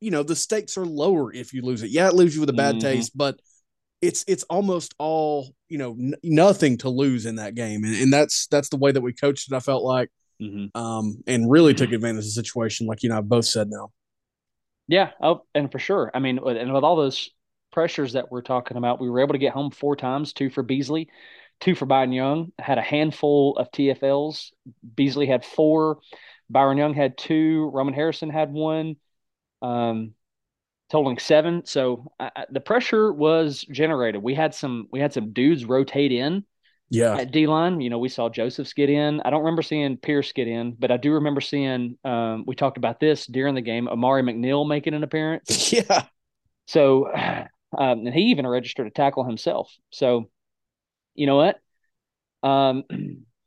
you 0.00 0.10
know, 0.10 0.22
the 0.22 0.36
stakes 0.36 0.76
are 0.76 0.86
lower 0.86 1.32
if 1.32 1.52
you 1.52 1.62
lose 1.62 1.82
it. 1.82 1.90
Yeah, 1.90 2.08
it 2.08 2.14
leaves 2.14 2.34
you 2.34 2.40
with 2.40 2.50
a 2.50 2.54
bad 2.54 2.76
mm-hmm. 2.76 2.86
taste, 2.86 3.16
but 3.16 3.40
it's 4.02 4.24
it's 4.28 4.44
almost 4.44 4.94
all 4.98 5.54
you 5.68 5.78
know 5.78 5.92
n- 5.92 6.14
nothing 6.22 6.78
to 6.78 6.88
lose 6.88 7.26
in 7.26 7.36
that 7.36 7.54
game, 7.54 7.84
and, 7.84 7.94
and 7.96 8.12
that's 8.12 8.46
that's 8.48 8.68
the 8.68 8.76
way 8.76 8.92
that 8.92 9.00
we 9.00 9.12
coached 9.12 9.50
it. 9.50 9.56
I 9.56 9.60
felt 9.60 9.82
like, 9.82 10.10
mm-hmm. 10.40 10.76
um, 10.80 11.22
and 11.26 11.50
really 11.50 11.74
took 11.74 11.92
advantage 11.92 12.18
of 12.18 12.24
the 12.24 12.30
situation, 12.30 12.86
like 12.86 13.02
you 13.02 13.08
know, 13.08 13.18
I've 13.18 13.28
both 13.28 13.46
said 13.46 13.68
now. 13.70 13.90
Yeah, 14.88 15.10
oh, 15.20 15.42
and 15.54 15.70
for 15.70 15.78
sure. 15.78 16.10
I 16.14 16.18
mean, 16.20 16.38
and 16.38 16.72
with 16.72 16.84
all 16.84 16.96
those 16.96 17.30
pressures 17.72 18.12
that 18.12 18.30
we're 18.30 18.42
talking 18.42 18.76
about, 18.76 19.00
we 19.00 19.10
were 19.10 19.20
able 19.20 19.32
to 19.34 19.38
get 19.38 19.52
home 19.52 19.70
four 19.70 19.96
times: 19.96 20.32
two 20.32 20.48
for 20.50 20.62
Beasley, 20.62 21.08
two 21.60 21.74
for 21.74 21.86
Byron 21.86 22.12
Young. 22.12 22.52
Had 22.58 22.78
a 22.78 22.82
handful 22.82 23.56
of 23.56 23.70
TFLs. 23.72 24.52
Beasley 24.94 25.26
had 25.26 25.44
four. 25.44 25.98
Byron 26.48 26.78
Young 26.78 26.94
had 26.94 27.18
two. 27.18 27.70
Roman 27.72 27.94
Harrison 27.94 28.30
had 28.30 28.52
one. 28.52 28.96
Um, 29.62 30.14
totaling 30.90 31.18
seven. 31.18 31.64
So 31.66 32.12
uh, 32.20 32.30
the 32.50 32.60
pressure 32.60 33.12
was 33.12 33.62
generated. 33.62 34.22
We 34.22 34.34
had 34.34 34.54
some 34.54 34.88
we 34.92 35.00
had 35.00 35.12
some 35.12 35.32
dudes 35.32 35.64
rotate 35.64 36.12
in. 36.12 36.44
Yeah. 36.88 37.16
At 37.16 37.32
D 37.32 37.46
line, 37.46 37.80
you 37.80 37.90
know, 37.90 37.98
we 37.98 38.08
saw 38.08 38.28
Josephs 38.28 38.72
get 38.72 38.88
in. 38.90 39.20
I 39.24 39.30
don't 39.30 39.40
remember 39.40 39.62
seeing 39.62 39.96
Pierce 39.96 40.32
get 40.32 40.46
in, 40.46 40.72
but 40.78 40.90
I 40.90 40.96
do 40.96 41.12
remember 41.14 41.40
seeing. 41.40 41.98
Um, 42.04 42.44
we 42.46 42.54
talked 42.54 42.78
about 42.78 43.00
this 43.00 43.26
during 43.26 43.54
the 43.54 43.60
game. 43.60 43.88
Amari 43.88 44.22
McNeil 44.22 44.66
making 44.68 44.94
an 44.94 45.02
appearance. 45.02 45.72
Yeah. 45.72 46.04
So, 46.66 47.12
um, 47.16 47.48
and 47.78 48.14
he 48.14 48.30
even 48.30 48.46
registered 48.46 48.86
a 48.86 48.90
tackle 48.90 49.24
himself. 49.24 49.74
So, 49.90 50.30
you 51.14 51.26
know 51.26 51.36
what? 51.36 51.60
Um, 52.42 52.84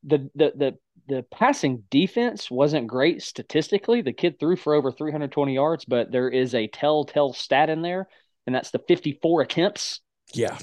the 0.04 0.30
the 0.36 0.54
the 0.56 0.78
the 1.08 1.24
passing 1.32 1.84
defense 1.90 2.52
wasn't 2.52 2.88
great 2.88 3.22
statistically. 3.22 4.02
The 4.02 4.14
kid 4.14 4.40
threw 4.40 4.56
for 4.56 4.76
over 4.76 4.92
320 4.92 5.54
yards, 5.54 5.86
but 5.86 6.12
there 6.12 6.30
is 6.30 6.54
a 6.54 6.68
telltale 6.68 7.34
stat 7.34 7.70
in 7.70 7.82
there, 7.82 8.08
and 8.46 8.56
that's 8.56 8.72
the 8.72 8.80
54 8.80 9.42
attempts. 9.42 10.02
Yeah. 10.34 10.58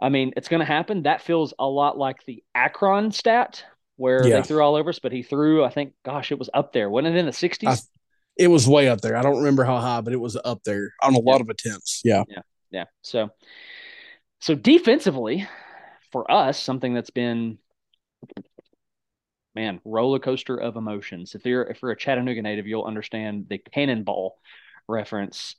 I 0.00 0.08
mean, 0.08 0.32
it's 0.36 0.48
going 0.48 0.60
to 0.60 0.66
happen. 0.66 1.02
That 1.02 1.22
feels 1.22 1.52
a 1.58 1.66
lot 1.66 1.98
like 1.98 2.24
the 2.24 2.42
Akron 2.54 3.12
stat 3.12 3.64
where 3.96 4.26
yeah. 4.26 4.36
they 4.36 4.42
threw 4.46 4.62
all 4.62 4.76
over 4.76 4.90
us, 4.90 4.98
but 4.98 5.12
he 5.12 5.22
threw, 5.22 5.62
I 5.62 5.70
think, 5.70 5.92
gosh, 6.04 6.32
it 6.32 6.38
was 6.38 6.48
up 6.54 6.72
there. 6.72 6.88
Wasn't 6.88 7.14
it 7.14 7.18
in 7.18 7.26
the 7.26 7.32
60s? 7.32 7.68
I, 7.68 7.76
it 8.36 8.48
was 8.48 8.66
way 8.66 8.88
up 8.88 9.02
there. 9.02 9.16
I 9.16 9.22
don't 9.22 9.38
remember 9.38 9.64
how 9.64 9.78
high, 9.78 10.00
but 10.00 10.14
it 10.14 10.20
was 10.20 10.38
up 10.42 10.62
there 10.64 10.94
on 11.02 11.14
a 11.14 11.18
yeah. 11.18 11.30
lot 11.30 11.40
of 11.42 11.50
attempts. 11.50 12.00
Yeah. 12.04 12.24
Yeah. 12.28 12.42
Yeah. 12.70 12.84
So, 13.02 13.28
so 14.40 14.54
defensively, 14.54 15.46
for 16.12 16.30
us, 16.30 16.60
something 16.60 16.94
that's 16.94 17.10
been 17.10 17.58
man, 19.54 19.80
roller 19.84 20.18
coaster 20.18 20.56
of 20.56 20.76
emotions. 20.76 21.34
If 21.34 21.44
you're 21.44 21.64
if 21.64 21.82
you're 21.82 21.90
a 21.90 21.96
Chattanooga 21.96 22.42
native, 22.42 22.66
you'll 22.66 22.84
understand 22.84 23.46
the 23.48 23.58
cannonball 23.58 24.38
reference. 24.88 25.56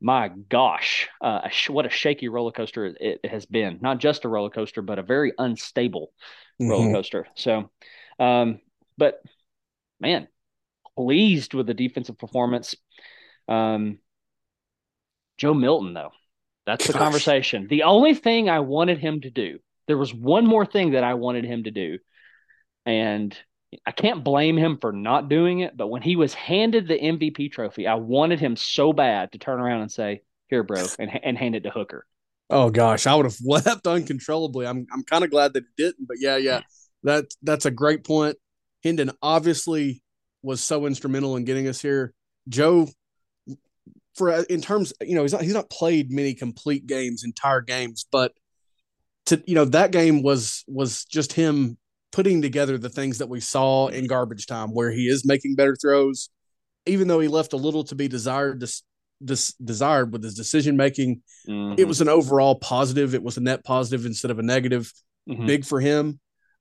My 0.00 0.28
gosh, 0.28 1.08
uh, 1.20 1.48
what 1.68 1.84
a 1.84 1.90
shaky 1.90 2.28
roller 2.28 2.52
coaster 2.52 2.86
it, 2.86 3.20
it, 3.22 3.30
has 3.30 3.44
been. 3.44 3.78
Not 3.82 3.98
just 3.98 4.24
a 4.24 4.28
roller 4.28 4.48
coaster, 4.48 4.80
but 4.80 4.98
a 4.98 5.02
very 5.02 5.32
unstable 5.36 6.12
mm-hmm. 6.60 6.70
roller 6.70 6.92
coaster. 6.92 7.26
So, 7.34 7.70
um, 8.18 8.60
but 8.96 9.20
man, 10.00 10.28
pleased 10.96 11.52
with 11.52 11.66
the 11.66 11.74
defensive 11.74 12.18
performance. 12.18 12.74
Um, 13.46 13.98
Joe 15.36 15.54
Milton, 15.54 15.92
though, 15.92 16.12
that's 16.64 16.86
the 16.86 16.92
conversation. 16.98 17.66
The 17.68 17.82
only 17.82 18.14
thing 18.14 18.48
I 18.48 18.60
wanted 18.60 18.98
him 18.98 19.20
to 19.20 19.30
do, 19.30 19.58
there 19.86 19.98
was 19.98 20.14
one 20.14 20.46
more 20.46 20.64
thing 20.64 20.92
that 20.92 21.04
I 21.04 21.14
wanted 21.14 21.44
him 21.44 21.64
to 21.64 21.70
do, 21.70 21.98
and 22.86 23.36
I 23.86 23.92
can't 23.92 24.24
blame 24.24 24.56
him 24.56 24.78
for 24.80 24.92
not 24.92 25.28
doing 25.28 25.60
it. 25.60 25.76
But 25.76 25.88
when 25.88 26.02
he 26.02 26.16
was 26.16 26.34
handed 26.34 26.88
the 26.88 26.98
MVP 26.98 27.52
trophy, 27.52 27.86
I 27.86 27.94
wanted 27.94 28.40
him 28.40 28.56
so 28.56 28.92
bad 28.92 29.32
to 29.32 29.38
turn 29.38 29.60
around 29.60 29.82
and 29.82 29.92
say, 29.92 30.22
"Here, 30.48 30.62
bro," 30.62 30.84
and 30.98 31.10
and 31.22 31.38
hand 31.38 31.54
it 31.54 31.62
to 31.64 31.70
Hooker. 31.70 32.06
Oh 32.48 32.70
gosh, 32.70 33.06
I 33.06 33.14
would 33.14 33.26
have 33.26 33.38
wept 33.44 33.86
uncontrollably. 33.86 34.66
I'm 34.66 34.86
I'm 34.92 35.04
kind 35.04 35.24
of 35.24 35.30
glad 35.30 35.52
that 35.54 35.64
he 35.64 35.82
didn't, 35.84 36.08
but 36.08 36.16
yeah, 36.20 36.36
yeah, 36.36 36.62
that 37.04 37.26
that's 37.42 37.66
a 37.66 37.70
great 37.70 38.04
point. 38.04 38.36
Hendon 38.82 39.12
obviously 39.22 40.02
was 40.42 40.62
so 40.62 40.86
instrumental 40.86 41.36
in 41.36 41.44
getting 41.44 41.68
us 41.68 41.80
here. 41.80 42.14
Joe, 42.48 42.88
for 44.14 44.30
in 44.30 44.60
terms, 44.60 44.92
you 45.00 45.14
know, 45.14 45.22
he's 45.22 45.32
not 45.32 45.42
he's 45.42 45.54
not 45.54 45.70
played 45.70 46.10
many 46.10 46.34
complete 46.34 46.86
games, 46.86 47.22
entire 47.24 47.60
games, 47.60 48.06
but 48.10 48.32
to 49.26 49.42
you 49.46 49.54
know 49.54 49.66
that 49.66 49.92
game 49.92 50.22
was 50.22 50.64
was 50.66 51.04
just 51.04 51.32
him 51.34 51.78
putting 52.12 52.42
together 52.42 52.76
the 52.76 52.88
things 52.88 53.18
that 53.18 53.28
we 53.28 53.40
saw 53.40 53.88
in 53.88 54.06
garbage 54.06 54.46
time 54.46 54.70
where 54.70 54.90
he 54.90 55.08
is 55.08 55.24
making 55.24 55.54
better 55.54 55.76
throws 55.76 56.28
even 56.86 57.08
though 57.08 57.20
he 57.20 57.28
left 57.28 57.52
a 57.52 57.56
little 57.56 57.84
to 57.84 57.94
be 57.94 58.08
desired 58.08 58.62
desired 59.22 60.12
with 60.12 60.22
his 60.22 60.34
decision 60.34 60.76
making 60.76 61.22
mm-hmm. 61.48 61.74
it 61.78 61.86
was 61.86 62.00
an 62.00 62.08
overall 62.08 62.54
positive. 62.54 63.14
It 63.14 63.22
was 63.22 63.36
a 63.36 63.40
net 63.40 63.64
positive 63.64 64.06
instead 64.06 64.30
of 64.30 64.38
a 64.38 64.42
negative. 64.42 64.92
Mm-hmm. 65.28 65.46
big 65.46 65.64
for 65.64 65.80
him. 65.80 66.18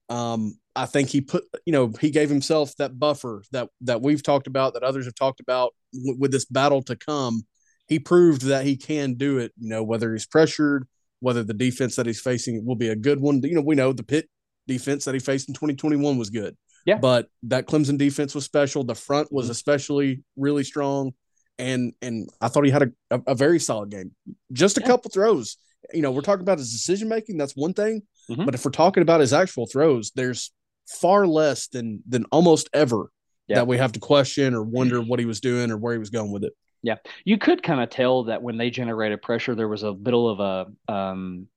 Um, 0.09 0.59
i 0.75 0.85
think 0.85 1.09
he 1.09 1.21
put 1.21 1.43
you 1.65 1.73
know 1.73 1.91
he 1.99 2.09
gave 2.09 2.29
himself 2.29 2.75
that 2.77 2.97
buffer 2.99 3.43
that 3.51 3.69
that 3.81 4.01
we've 4.01 4.23
talked 4.23 4.47
about 4.47 4.73
that 4.73 4.83
others 4.83 5.05
have 5.05 5.15
talked 5.15 5.39
about 5.39 5.73
w- 5.93 6.17
with 6.19 6.31
this 6.31 6.45
battle 6.45 6.81
to 6.83 6.95
come. 6.95 7.43
He 7.87 7.99
proved 7.99 8.43
that 8.43 8.65
he 8.65 8.75
can 8.75 9.13
do 9.13 9.37
it 9.37 9.53
you 9.57 9.69
know 9.69 9.83
whether 9.83 10.11
he's 10.11 10.25
pressured 10.25 10.87
whether 11.21 11.43
the 11.43 11.53
defense 11.53 11.95
that 11.95 12.05
he's 12.05 12.21
facing 12.21 12.65
will 12.65 12.75
be 12.75 12.89
a 12.89 12.95
good 12.95 13.19
one. 13.19 13.41
You 13.43 13.55
know 13.55 13.61
we 13.61 13.75
know 13.75 13.93
the 13.93 14.03
Pitt 14.03 14.29
defense 14.69 15.05
that 15.05 15.13
he 15.13 15.19
faced 15.19 15.49
in 15.49 15.53
2021 15.53 16.17
was 16.17 16.29
good. 16.29 16.55
Yeah. 16.85 16.97
But 16.97 17.27
that 17.43 17.67
Clemson 17.67 17.97
defense 17.97 18.33
was 18.33 18.45
special. 18.45 18.83
The 18.83 18.95
front 18.95 19.31
was 19.31 19.45
mm-hmm. 19.45 19.51
especially 19.51 20.23
really 20.37 20.63
strong. 20.63 21.13
And 21.57 21.93
and 22.01 22.29
I 22.39 22.47
thought 22.47 22.63
he 22.63 22.71
had 22.71 22.83
a, 22.83 22.91
a, 23.11 23.21
a 23.27 23.35
very 23.35 23.59
solid 23.59 23.91
game. 23.91 24.11
Just 24.53 24.77
a 24.77 24.81
yeah. 24.81 24.87
couple 24.87 25.11
throws. 25.11 25.57
You 25.93 26.01
know, 26.01 26.11
we're 26.11 26.21
talking 26.21 26.43
about 26.43 26.57
his 26.57 26.71
decision 26.71 27.09
making, 27.09 27.37
that's 27.37 27.55
one 27.55 27.73
thing. 27.73 28.03
Mm-hmm. 28.29 28.45
But 28.45 28.55
if 28.55 28.63
we're 28.63 28.71
talking 28.71 29.01
about 29.01 29.19
his 29.19 29.33
actual 29.33 29.65
throws, 29.65 30.11
there's 30.15 30.51
far 30.87 31.27
less 31.27 31.67
than 31.67 32.01
than 32.07 32.25
almost 32.31 32.69
ever 32.73 33.11
yeah. 33.47 33.57
that 33.57 33.67
we 33.67 33.77
have 33.77 33.91
to 33.93 33.99
question 33.99 34.53
or 34.53 34.63
wonder 34.63 35.01
what 35.01 35.19
he 35.19 35.25
was 35.25 35.41
doing 35.41 35.71
or 35.71 35.77
where 35.77 35.93
he 35.93 35.99
was 35.99 36.09
going 36.09 36.31
with 36.31 36.43
it. 36.43 36.53
Yeah. 36.81 36.95
You 37.25 37.37
could 37.37 37.61
kind 37.61 37.81
of 37.81 37.89
tell 37.89 38.25
that 38.25 38.41
when 38.41 38.57
they 38.57 38.69
generated 38.69 39.21
pressure, 39.21 39.55
there 39.55 39.67
was 39.67 39.83
a 39.83 39.91
bit 39.91 40.13
of 40.13 40.39
a 40.39 40.91
um, 40.91 41.47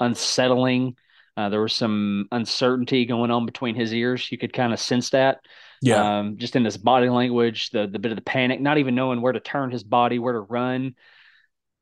unsettling 0.00 0.96
uh, 1.36 1.48
there 1.48 1.60
was 1.60 1.72
some 1.72 2.28
uncertainty 2.30 3.06
going 3.06 3.30
on 3.30 3.46
between 3.46 3.74
his 3.74 3.92
ears. 3.92 4.30
You 4.30 4.38
could 4.38 4.52
kind 4.52 4.72
of 4.72 4.80
sense 4.80 5.10
that. 5.10 5.40
Yeah. 5.82 6.18
Um, 6.18 6.36
just 6.38 6.56
in 6.56 6.64
his 6.64 6.76
body 6.76 7.08
language, 7.08 7.70
the 7.70 7.86
the 7.86 7.98
bit 7.98 8.12
of 8.12 8.16
the 8.16 8.22
panic, 8.22 8.60
not 8.60 8.78
even 8.78 8.94
knowing 8.94 9.20
where 9.20 9.32
to 9.32 9.40
turn 9.40 9.70
his 9.70 9.84
body, 9.84 10.18
where 10.18 10.34
to 10.34 10.40
run. 10.40 10.94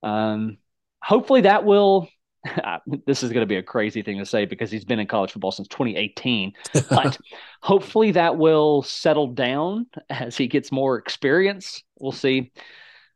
Um, 0.02 0.59
hopefully 1.02 1.42
that 1.42 1.64
will 1.64 2.09
this 3.06 3.23
is 3.23 3.30
going 3.30 3.42
to 3.42 3.47
be 3.47 3.56
a 3.56 3.62
crazy 3.62 4.02
thing 4.02 4.18
to 4.18 4.26
say 4.26 4.44
because 4.44 4.71
he's 4.71 4.85
been 4.85 4.99
in 4.99 5.06
college 5.06 5.32
football 5.32 5.52
since 5.52 5.68
2018. 5.68 6.52
But 6.90 7.18
hopefully 7.61 8.12
that 8.12 8.37
will 8.37 8.82
settle 8.82 9.28
down 9.28 9.87
as 10.11 10.37
he 10.37 10.49
gets 10.49 10.73
more 10.73 10.99
experience. 10.99 11.82
We'll 12.00 12.12
see. 12.12 12.52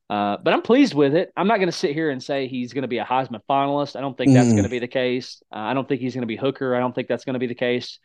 Uh, 0.09 0.37
but 0.43 0.55
I'm 0.55 0.63
pleased 0.63 0.95
with 0.95 1.15
it. 1.15 1.33
I'm 1.37 1.49
not 1.49 1.57
going 1.57 1.69
to 1.69 1.77
sit 1.77 1.93
here 1.93 2.11
and 2.11 2.23
say 2.23 2.47
he's 2.47 2.73
going 2.73 2.83
to 2.83 2.89
be 2.89 2.99
a 2.99 3.05
Heisman 3.05 3.41
finalist. 3.49 3.97
I 3.97 4.01
don't 4.01 4.17
think 4.17 4.33
that's 4.33 4.49
mm. 4.49 4.53
going 4.53 4.63
to 4.65 4.69
be 4.69 4.79
the 4.79 4.87
case. 4.87 5.43
Uh, 5.53 5.59
I 5.59 5.75
don't 5.75 5.89
think 5.89 6.01
he's 6.01 6.15
going 6.15 6.23
to 6.23 6.29
be 6.29 6.37
Hooker. 6.37 6.77
I 6.77 6.79
don't 6.79 6.95
think 6.95 7.09
that's 7.09 7.25
going 7.25 7.35
to 7.35 7.41
be 7.41 7.49
the 7.49 7.55
case. 7.55 7.99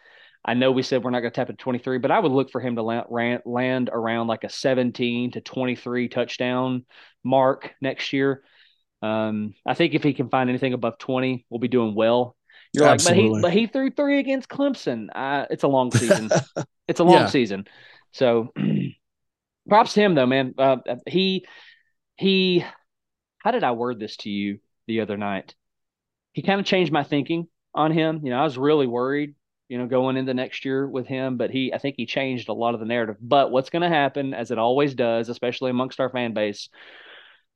I 0.43 0.55
know 0.55 0.71
we 0.71 0.81
said 0.81 1.03
we're 1.03 1.11
not 1.11 1.19
going 1.19 1.31
to 1.31 1.35
tap 1.35 1.51
at 1.51 1.59
23, 1.59 1.99
but 1.99 2.09
I 2.09 2.19
would 2.19 2.31
look 2.31 2.49
for 2.49 2.59
him 2.59 2.75
to 2.77 2.81
land, 2.81 3.41
land 3.45 3.89
around 3.93 4.27
like 4.27 4.43
a 4.43 4.49
17 4.49 5.33
to 5.33 5.41
23 5.41 6.07
touchdown 6.09 6.85
mark 7.23 7.75
next 7.79 8.11
year. 8.11 8.43
Um, 9.03 9.53
I 9.65 9.75
think 9.75 9.93
if 9.93 10.01
he 10.01 10.13
can 10.13 10.29
find 10.29 10.49
anything 10.49 10.73
above 10.73 10.97
20, 10.97 11.45
we'll 11.49 11.59
be 11.59 11.67
doing 11.67 11.93
well. 11.93 12.35
You're 12.73 12.87
Absolutely. 12.87 13.29
like, 13.29 13.41
but 13.41 13.51
he 13.53 13.57
but 13.57 13.61
he 13.61 13.67
threw 13.67 13.91
three 13.91 14.19
against 14.19 14.49
Clemson. 14.49 15.07
Uh, 15.13 15.45
it's 15.49 15.63
a 15.63 15.67
long 15.67 15.91
season. 15.95 16.29
it's 16.87 16.99
a 16.99 17.03
long 17.03 17.21
yeah. 17.21 17.27
season. 17.27 17.65
So 18.11 18.53
props 19.69 19.93
to 19.93 20.01
him 20.01 20.15
though, 20.15 20.25
man. 20.25 20.55
Uh, 20.57 20.77
he 21.07 21.45
he 22.21 22.63
how 23.39 23.51
did 23.51 23.63
I 23.63 23.71
word 23.71 23.99
this 23.99 24.17
to 24.17 24.29
you 24.29 24.59
the 24.87 25.01
other 25.01 25.17
night? 25.17 25.55
He 26.33 26.43
kind 26.43 26.59
of 26.59 26.65
changed 26.65 26.91
my 26.91 27.03
thinking 27.03 27.47
on 27.73 27.91
him. 27.91 28.21
You 28.23 28.29
know, 28.29 28.39
I 28.39 28.43
was 28.43 28.57
really 28.57 28.87
worried, 28.87 29.33
you 29.67 29.77
know, 29.77 29.87
going 29.87 30.17
into 30.17 30.33
next 30.33 30.63
year 30.63 30.87
with 30.87 31.07
him, 31.07 31.37
but 31.37 31.49
he 31.49 31.73
I 31.73 31.79
think 31.79 31.95
he 31.97 32.05
changed 32.05 32.49
a 32.49 32.53
lot 32.53 32.73
of 32.73 32.79
the 32.79 32.85
narrative. 32.85 33.17
But 33.19 33.51
what's 33.51 33.71
going 33.71 33.81
to 33.81 33.89
happen 33.89 34.33
as 34.33 34.51
it 34.51 34.59
always 34.59 34.93
does, 34.93 35.29
especially 35.29 35.71
amongst 35.71 35.99
our 35.99 36.09
fan 36.09 36.33
base, 36.33 36.69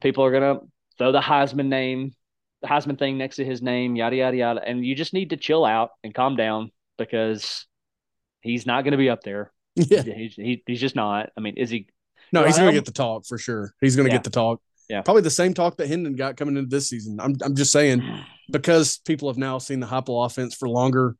people 0.01 0.25
are 0.25 0.31
going 0.31 0.57
to 0.59 0.65
throw 0.97 1.11
the 1.11 1.21
Heisman 1.21 1.67
name, 1.67 2.13
the 2.61 2.67
Heisman 2.67 2.97
thing 2.97 3.17
next 3.17 3.35
to 3.37 3.45
his 3.45 3.61
name, 3.61 3.95
yada 3.95 4.15
yada 4.15 4.37
yada, 4.37 4.61
and 4.65 4.83
you 4.85 4.95
just 4.95 5.13
need 5.13 5.29
to 5.29 5.37
chill 5.37 5.63
out 5.63 5.91
and 6.03 6.13
calm 6.13 6.35
down 6.35 6.71
because 6.97 7.67
he's 8.41 8.65
not 8.65 8.83
going 8.83 8.93
to 8.93 8.97
be 8.97 9.09
up 9.09 9.23
there. 9.23 9.51
Yeah, 9.75 10.03
he's, 10.03 10.35
he, 10.35 10.63
he's 10.65 10.79
just 10.79 10.95
not. 10.95 11.31
I 11.37 11.41
mean, 11.41 11.57
is 11.57 11.69
he? 11.69 11.87
No, 12.31 12.43
he's 12.43 12.57
going 12.57 12.69
to 12.69 12.73
get 12.73 12.85
the 12.85 12.91
talk 12.91 13.25
for 13.25 13.37
sure. 13.37 13.73
He's 13.81 13.95
going 13.95 14.07
to 14.07 14.11
yeah. 14.11 14.17
get 14.17 14.23
the 14.23 14.29
talk. 14.29 14.61
Yeah, 14.89 15.01
probably 15.01 15.23
the 15.23 15.31
same 15.31 15.53
talk 15.53 15.77
that 15.77 15.87
Hendon 15.87 16.15
got 16.15 16.37
coming 16.37 16.57
into 16.57 16.69
this 16.69 16.89
season. 16.89 17.19
I'm 17.19 17.35
I'm 17.43 17.55
just 17.55 17.71
saying 17.71 18.03
because 18.51 18.99
people 18.99 19.29
have 19.29 19.37
now 19.37 19.57
seen 19.57 19.79
the 19.79 19.87
Heupel 19.87 20.25
offense 20.25 20.55
for 20.55 20.69
longer. 20.69 21.15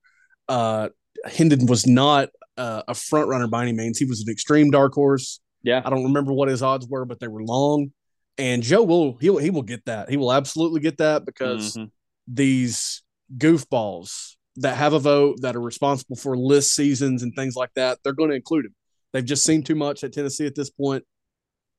Uh, 0.47 0.89
Hendon 1.25 1.65
was 1.65 1.87
not 1.87 2.29
uh, 2.57 2.83
a 2.87 2.93
front 2.93 3.27
runner 3.27 3.47
by 3.47 3.63
any 3.63 3.73
means. 3.73 3.97
He 3.97 4.05
was 4.05 4.21
an 4.21 4.31
extreme 4.31 4.69
dark 4.69 4.93
horse. 4.93 5.39
Yeah, 5.63 5.81
I 5.83 5.89
don't 5.89 6.03
remember 6.03 6.33
what 6.33 6.47
his 6.47 6.61
odds 6.61 6.87
were, 6.87 7.05
but 7.05 7.19
they 7.19 7.27
were 7.27 7.43
long. 7.43 7.91
And 8.37 8.61
Joe 8.61 8.83
will 8.83 9.17
he 9.19 9.29
will 9.29 9.39
he 9.39 9.49
will 9.49 9.63
get 9.63 9.85
that. 9.85 10.09
He 10.09 10.17
will 10.17 10.31
absolutely 10.31 10.81
get 10.81 10.97
that 10.97 11.25
because 11.25 11.75
mm-hmm. 11.75 11.85
these 12.27 13.01
goofballs 13.37 14.35
that 14.57 14.77
have 14.77 14.93
a 14.93 14.99
vote 14.99 15.37
that 15.41 15.55
are 15.55 15.61
responsible 15.61 16.15
for 16.15 16.37
list 16.37 16.73
seasons 16.73 17.23
and 17.23 17.33
things 17.35 17.55
like 17.55 17.71
that, 17.75 17.99
they're 18.03 18.13
going 18.13 18.29
to 18.29 18.35
include 18.35 18.65
him. 18.65 18.75
They've 19.15 19.23
just 19.23 19.45
seen 19.45 19.63
too 19.63 19.75
much 19.75 20.03
at 20.03 20.11
Tennessee 20.11 20.45
at 20.45 20.55
this 20.55 20.69
point, 20.69 21.05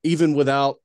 even 0.01 0.33
without 0.33 0.77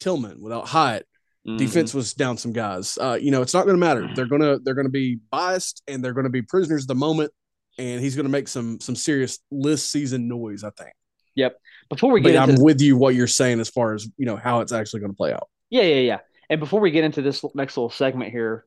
Tillman, 0.00 0.40
without 0.40 0.66
Hyatt. 0.66 1.06
Mm-hmm. 1.46 1.58
Defense 1.58 1.92
was 1.92 2.14
down 2.14 2.38
some 2.38 2.54
guys. 2.54 2.96
Uh, 2.98 3.18
you 3.20 3.30
know, 3.30 3.42
it's 3.42 3.52
not 3.52 3.66
going 3.66 3.76
to 3.76 3.80
matter. 3.80 4.08
They're 4.14 4.24
gonna 4.24 4.58
they're 4.58 4.72
gonna 4.72 4.88
be 4.88 5.18
biased 5.30 5.82
and 5.86 6.02
they're 6.02 6.14
going 6.14 6.24
to 6.24 6.30
be 6.30 6.40
prisoners 6.40 6.84
of 6.84 6.88
the 6.88 6.94
moment. 6.94 7.30
And 7.76 8.00
he's 8.00 8.16
going 8.16 8.24
to 8.24 8.30
make 8.30 8.48
some 8.48 8.80
some 8.80 8.96
serious 8.96 9.40
list 9.50 9.90
season 9.90 10.28
noise. 10.28 10.64
I 10.64 10.70
think. 10.70 10.94
Yep. 11.34 11.58
Before 11.90 12.10
we 12.10 12.22
get, 12.22 12.36
I'm 12.36 12.54
with 12.56 12.80
you 12.80 12.96
what 12.96 13.14
you're 13.14 13.26
saying 13.26 13.60
as 13.60 13.68
far 13.68 13.92
as 13.92 14.08
you 14.16 14.24
know 14.24 14.36
how 14.36 14.60
it's 14.60 14.72
actually 14.72 15.00
going 15.00 15.12
to 15.12 15.16
play 15.16 15.34
out. 15.34 15.50
Yeah, 15.68 15.82
yeah, 15.82 16.00
yeah. 16.00 16.18
And 16.48 16.58
before 16.58 16.80
we 16.80 16.90
get 16.90 17.04
into 17.04 17.20
this 17.20 17.44
next 17.54 17.76
little 17.76 17.90
segment 17.90 18.30
here, 18.30 18.64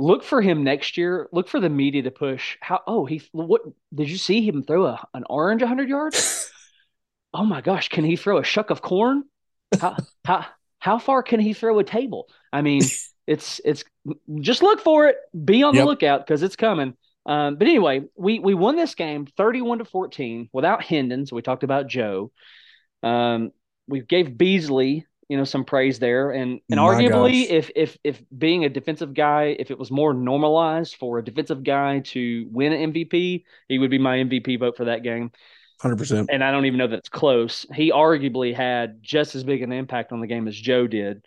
look 0.00 0.24
for 0.24 0.40
him 0.40 0.64
next 0.64 0.96
year. 0.96 1.28
Look 1.32 1.48
for 1.48 1.60
the 1.60 1.68
media 1.68 2.02
to 2.02 2.10
push. 2.10 2.56
How? 2.60 2.80
Oh, 2.86 3.04
he. 3.04 3.22
What 3.32 3.62
did 3.94 4.08
you 4.08 4.16
see 4.16 4.46
him 4.46 4.62
throw 4.62 4.86
a, 4.86 5.06
an 5.14 5.24
orange 5.28 5.62
100 5.62 5.88
yards? 5.88 6.50
oh 7.34 7.44
my 7.44 7.60
gosh, 7.60 7.88
can 7.88 8.04
he 8.04 8.16
throw 8.16 8.38
a 8.38 8.44
shuck 8.44 8.70
of 8.70 8.82
corn? 8.82 9.24
How 9.80 9.96
how 10.24 10.46
how 10.78 10.98
far 10.98 11.22
can 11.22 11.40
he 11.40 11.52
throw 11.52 11.78
a 11.78 11.84
table? 11.84 12.28
I 12.52 12.62
mean, 12.62 12.82
it's 13.26 13.60
it's 13.64 13.84
just 14.40 14.62
look 14.62 14.80
for 14.80 15.06
it. 15.06 15.16
Be 15.44 15.62
on 15.62 15.74
the 15.74 15.84
lookout 15.84 16.26
because 16.26 16.42
it's 16.42 16.56
coming. 16.56 16.94
Um, 17.26 17.56
but 17.56 17.68
anyway, 17.68 18.02
we 18.16 18.38
we 18.38 18.54
won 18.54 18.76
this 18.76 18.94
game 18.94 19.26
31 19.36 19.78
to 19.78 19.84
14 19.84 20.48
without 20.52 20.82
Hendon. 20.82 21.26
So 21.26 21.36
we 21.36 21.42
talked 21.42 21.64
about 21.64 21.86
Joe. 21.86 22.32
Um, 23.02 23.52
we 23.86 24.00
gave 24.00 24.38
Beasley, 24.38 25.06
you 25.30 25.36
know, 25.36 25.44
some 25.44 25.64
praise 25.64 26.00
there, 26.00 26.32
and 26.32 26.60
and 26.70 26.80
My 26.80 26.86
arguably, 26.94 27.42
gosh. 27.42 27.50
if 27.50 27.70
if 27.76 27.98
if 28.02 28.22
being 28.36 28.64
a 28.64 28.68
defensive 28.68 29.14
guy, 29.14 29.56
if 29.58 29.70
it 29.70 29.78
was 29.78 29.90
more 29.90 30.12
normalized 30.12 30.96
for 30.96 31.18
a 31.18 31.24
defensive 31.24 31.62
guy 31.62 32.00
to 32.00 32.48
win 32.50 32.72
an 32.72 32.92
MVP, 32.92 33.44
he 33.68 33.78
would 33.78 33.90
be 33.92 33.98
my 33.98 34.18
MVP 34.18 34.58
vote 34.58 34.76
for 34.76 34.86
that 34.86 35.04
game. 35.04 35.30
Hundred 35.80 35.98
percent. 35.98 36.28
And 36.32 36.42
I 36.42 36.50
don't 36.50 36.66
even 36.66 36.78
know 36.78 36.88
that 36.88 36.98
it's 36.98 37.08
close. 37.08 37.64
He 37.74 37.92
arguably 37.92 38.54
had 38.54 39.02
just 39.02 39.36
as 39.36 39.44
big 39.44 39.62
an 39.62 39.72
impact 39.72 40.12
on 40.12 40.20
the 40.20 40.26
game 40.26 40.48
as 40.48 40.56
Joe 40.56 40.88
did. 40.88 41.24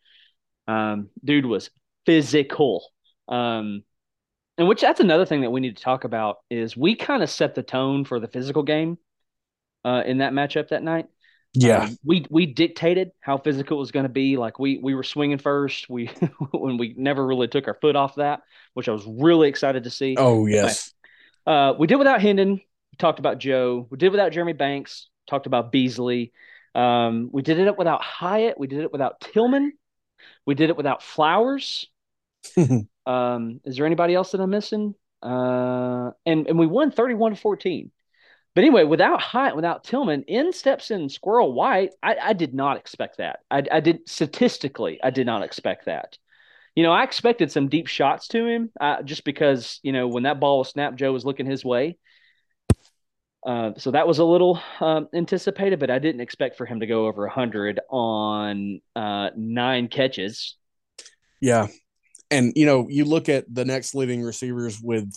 Um, 0.68 1.10
dude 1.24 1.46
was 1.46 1.70
physical. 2.06 2.86
Um, 3.30 3.84
and 4.58 4.68
which 4.68 4.82
that's 4.82 5.00
another 5.00 5.26
thing 5.26 5.42
that 5.42 5.52
we 5.52 5.62
need 5.62 5.78
to 5.78 5.84
talk 5.84 6.04
about 6.04 6.40
is 6.50 6.78
we 6.78 6.96
kind 6.96 7.24
of 7.24 7.30
set 7.30 7.56
the 7.56 7.64
tone 7.64 8.06
for 8.06 8.20
the 8.20 8.28
physical 8.28 8.64
game 8.64 8.98
uh, 9.86 10.04
in 10.06 10.20
that 10.20 10.34
matchup 10.34 10.70
that 10.70 10.84
night. 10.84 11.08
Yeah, 11.54 11.84
um, 11.84 11.98
we 12.04 12.26
we 12.30 12.48
dictated 12.48 13.12
how 13.20 13.38
physical 13.38 13.78
it 13.78 13.80
was 13.80 13.92
going 13.92 14.06
to 14.06 14.10
be. 14.10 14.38
Like 14.38 14.58
we 14.58 14.80
we 14.82 14.96
were 14.96 15.04
swinging 15.04 15.38
first. 15.38 15.90
We 15.90 16.08
when 16.52 16.78
we 16.78 16.96
never 16.98 17.26
really 17.26 17.48
took 17.48 17.68
our 17.68 17.78
foot 17.80 17.96
off 17.96 18.16
that, 18.16 18.42
which 18.74 18.90
I 18.90 18.92
was 18.92 19.06
really 19.06 19.50
excited 19.50 19.84
to 19.84 19.90
see. 19.90 20.16
Oh 20.18 20.48
yes, 20.48 20.92
uh, 21.46 21.74
we 21.78 21.88
did 21.88 21.98
without 21.98 22.22
Hendon. 22.22 22.54
We 22.54 22.98
talked 22.98 23.20
about 23.20 23.38
Joe. 23.38 23.88
We 23.90 23.98
did 23.98 24.10
without 24.10 24.32
Jeremy 24.32 24.54
Banks. 24.54 25.10
Talked 25.28 25.46
about 25.46 25.72
Beasley. 25.72 26.34
Um, 26.76 27.30
we 27.32 27.44
did 27.44 27.60
it 27.60 27.78
without 27.78 28.02
Hyatt. 28.02 28.60
We 28.60 28.68
did 28.68 28.80
it 28.80 28.92
without 28.92 29.22
Tillman. 29.22 29.74
We 30.46 30.56
did 30.56 30.70
it 30.70 30.78
without 30.78 31.04
Flowers. 31.04 31.88
Um, 33.06 33.60
is 33.66 33.76
there 33.76 33.86
anybody 33.86 34.16
else 34.16 34.32
that 34.32 34.42
I'm 34.42 34.50
missing? 34.50 34.96
Uh, 35.22 36.12
and 36.26 36.48
and 36.48 36.58
we 36.58 36.68
won 36.68 36.92
31 36.92 37.36
to 37.36 37.42
14. 37.42 37.92
But 38.56 38.64
anyway, 38.64 38.84
without 38.84 39.20
Hyatt, 39.22 39.56
without 39.56 39.84
Tillman, 39.84 40.24
in 40.24 40.54
steps 40.54 40.92
in 40.92 41.10
Squirrel 41.10 41.54
White. 41.54 41.92
I, 42.04 42.16
I 42.22 42.34
did 42.34 42.54
not 42.54 42.78
expect 42.78 43.18
that. 43.18 43.40
I, 43.50 43.64
I 43.72 43.80
did 43.80 44.08
statistically, 44.08 45.00
I 45.04 45.10
did 45.10 45.26
not 45.26 45.44
expect 45.44 45.86
that. 45.86 46.18
You 46.76 46.84
know, 46.84 46.92
I 46.92 47.04
expected 47.04 47.52
some 47.52 47.70
deep 47.70 47.88
shots 47.88 48.28
to 48.30 48.46
him 48.46 48.72
uh, 48.80 49.04
just 49.04 49.24
because, 49.24 49.80
you 49.84 49.92
know, 49.92 50.08
when 50.08 50.24
that 50.24 50.40
ball 50.40 50.60
was 50.60 50.70
snapped, 50.70 50.96
Joe 50.96 51.12
was 51.12 51.26
looking 51.26 51.46
his 51.46 51.64
way. 51.64 51.98
Uh, 53.46 53.72
so 53.78 53.92
that 53.92 54.08
was 54.08 54.20
a 54.20 54.24
little 54.24 54.60
um, 54.80 55.08
anticipated, 55.14 55.80
but 55.80 55.92
I 55.92 56.00
didn't 56.00 56.22
expect 56.22 56.58
for 56.58 56.66
him 56.66 56.80
to 56.80 56.88
go 56.88 57.08
over 57.08 57.24
100 57.24 57.80
on 57.90 58.80
uh, 58.96 59.30
nine 59.36 59.88
catches. 59.88 60.56
Yeah 61.42 61.68
and 62.34 62.52
you 62.56 62.66
know, 62.66 62.88
you 62.90 63.06
look 63.06 63.30
at 63.30 63.46
the 63.54 63.64
next 63.64 63.94
leading 63.94 64.24
receivers 64.24 64.82
with 64.82 65.14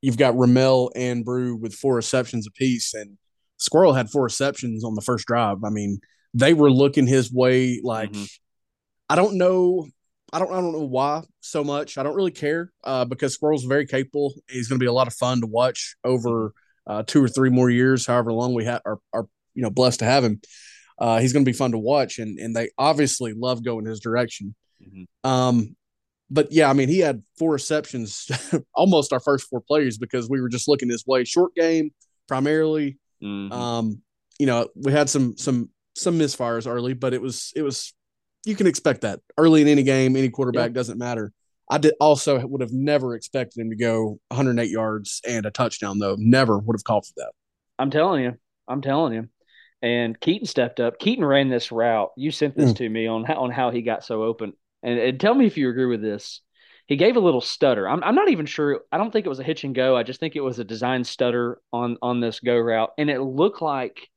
you've 0.00 0.16
got 0.16 0.36
Ramel 0.36 0.90
and 0.94 1.24
Bru 1.24 1.56
with 1.56 1.74
four 1.74 1.94
receptions 1.94 2.46
apiece, 2.46 2.94
and 2.94 3.18
Squirrel 3.56 3.94
had 3.94 4.10
four 4.10 4.24
receptions 4.24 4.84
on 4.84 4.94
the 4.94 5.00
first 5.00 5.26
drive. 5.26 5.58
I 5.64 5.70
mean, 5.70 6.00
they 6.34 6.54
were 6.54 6.70
looking 6.70 7.06
his 7.06 7.32
way 7.32 7.80
like 7.82 8.12
mm-hmm. 8.12 8.24
I 9.08 9.16
don't 9.16 9.36
know. 9.36 9.88
I 10.32 10.38
don't 10.38 10.52
I 10.52 10.60
don't 10.60 10.72
know 10.72 10.84
why 10.84 11.22
so 11.40 11.64
much. 11.64 11.96
I 11.96 12.02
don't 12.02 12.14
really 12.14 12.30
care 12.30 12.70
uh, 12.84 13.04
because 13.04 13.34
Squirrel's 13.34 13.64
very 13.64 13.86
capable. 13.86 14.34
He's 14.48 14.68
going 14.68 14.78
to 14.78 14.82
be 14.82 14.88
a 14.88 14.92
lot 14.92 15.06
of 15.06 15.14
fun 15.14 15.40
to 15.40 15.46
watch 15.46 15.96
over 16.04 16.52
uh, 16.86 17.02
two 17.06 17.22
or 17.22 17.28
three 17.28 17.50
more 17.50 17.70
years, 17.70 18.06
however 18.06 18.32
long 18.32 18.54
we 18.54 18.64
have 18.64 18.82
are, 18.84 18.98
are 19.12 19.26
you 19.54 19.62
know 19.62 19.70
blessed 19.70 20.00
to 20.00 20.04
have 20.04 20.24
him. 20.24 20.40
Uh, 20.98 21.20
he's 21.20 21.32
going 21.32 21.44
to 21.44 21.48
be 21.48 21.56
fun 21.56 21.72
to 21.72 21.78
watch, 21.78 22.18
and 22.18 22.38
and 22.38 22.54
they 22.54 22.70
obviously 22.76 23.32
love 23.32 23.64
going 23.64 23.86
his 23.86 24.00
direction. 24.00 24.54
Mm-hmm. 24.82 25.30
Um, 25.30 25.76
but 26.30 26.52
yeah, 26.52 26.68
I 26.68 26.72
mean, 26.72 26.88
he 26.88 26.98
had 26.98 27.22
four 27.38 27.52
receptions, 27.52 28.28
almost 28.74 29.12
our 29.12 29.20
first 29.20 29.48
four 29.48 29.60
plays 29.60 29.98
because 29.98 30.28
we 30.28 30.40
were 30.40 30.48
just 30.48 30.68
looking 30.68 30.88
this 30.88 31.06
way. 31.06 31.24
Short 31.24 31.54
game 31.54 31.90
primarily. 32.26 32.98
Mm-hmm. 33.22 33.52
Um, 33.52 34.02
you 34.38 34.46
know, 34.46 34.68
we 34.76 34.92
had 34.92 35.08
some 35.08 35.36
some 35.36 35.70
some 35.96 36.18
misfires 36.18 36.70
early, 36.70 36.94
but 36.94 37.14
it 37.14 37.22
was 37.22 37.52
it 37.56 37.62
was 37.62 37.94
you 38.44 38.54
can 38.54 38.66
expect 38.66 39.00
that 39.00 39.20
early 39.36 39.62
in 39.62 39.68
any 39.68 39.82
game, 39.82 40.16
any 40.16 40.28
quarterback 40.28 40.72
doesn't 40.72 40.98
matter. 40.98 41.32
I 41.70 41.78
did 41.78 41.94
also 42.00 42.38
would 42.46 42.60
have 42.60 42.72
never 42.72 43.14
expected 43.14 43.60
him 43.60 43.70
to 43.70 43.76
go 43.76 44.20
108 44.28 44.70
yards 44.70 45.20
and 45.26 45.44
a 45.44 45.50
touchdown 45.50 45.98
though. 45.98 46.16
Never 46.18 46.58
would 46.58 46.74
have 46.74 46.84
called 46.84 47.06
for 47.06 47.12
that. 47.16 47.32
I'm 47.78 47.90
telling 47.90 48.22
you, 48.22 48.36
I'm 48.66 48.80
telling 48.80 49.14
you. 49.14 49.28
And 49.80 50.18
Keyton 50.18 50.46
stepped 50.46 50.80
up. 50.80 50.98
Keyton 50.98 51.24
ran 51.24 51.48
this 51.48 51.70
route. 51.70 52.10
You 52.16 52.30
sent 52.32 52.56
this 52.56 52.72
mm. 52.72 52.76
to 52.76 52.88
me 52.88 53.06
on 53.06 53.24
how, 53.24 53.34
on 53.34 53.50
how 53.50 53.70
he 53.70 53.82
got 53.82 54.04
so 54.04 54.24
open 54.24 54.54
and, 54.82 54.98
and, 54.98 55.20
tell 55.20 55.34
me 55.34 55.46
if 55.46 55.56
you 55.56 55.68
agree 55.68 55.86
with 55.86 56.02
this. 56.02 56.40
He 56.86 56.96
gave 56.96 57.16
a 57.16 57.20
little 57.20 57.40
stutter. 57.40 57.88
I'm, 57.88 58.02
I'm 58.02 58.14
not 58.14 58.30
even 58.30 58.46
sure. 58.46 58.80
I 58.90 58.96
don't 58.96 59.12
think 59.12 59.26
it 59.26 59.28
was 59.28 59.40
a 59.40 59.44
hitch 59.44 59.64
and 59.64 59.74
go. 59.74 59.96
I 59.96 60.02
just 60.02 60.20
think 60.20 60.36
it 60.36 60.40
was 60.40 60.58
a 60.58 60.64
design 60.64 61.04
stutter 61.04 61.60
on 61.72 61.98
on 62.00 62.20
this 62.20 62.40
go 62.40 62.56
route, 62.56 62.90
and 62.96 63.10
it 63.10 63.20
looked 63.20 63.60
like 63.60 64.08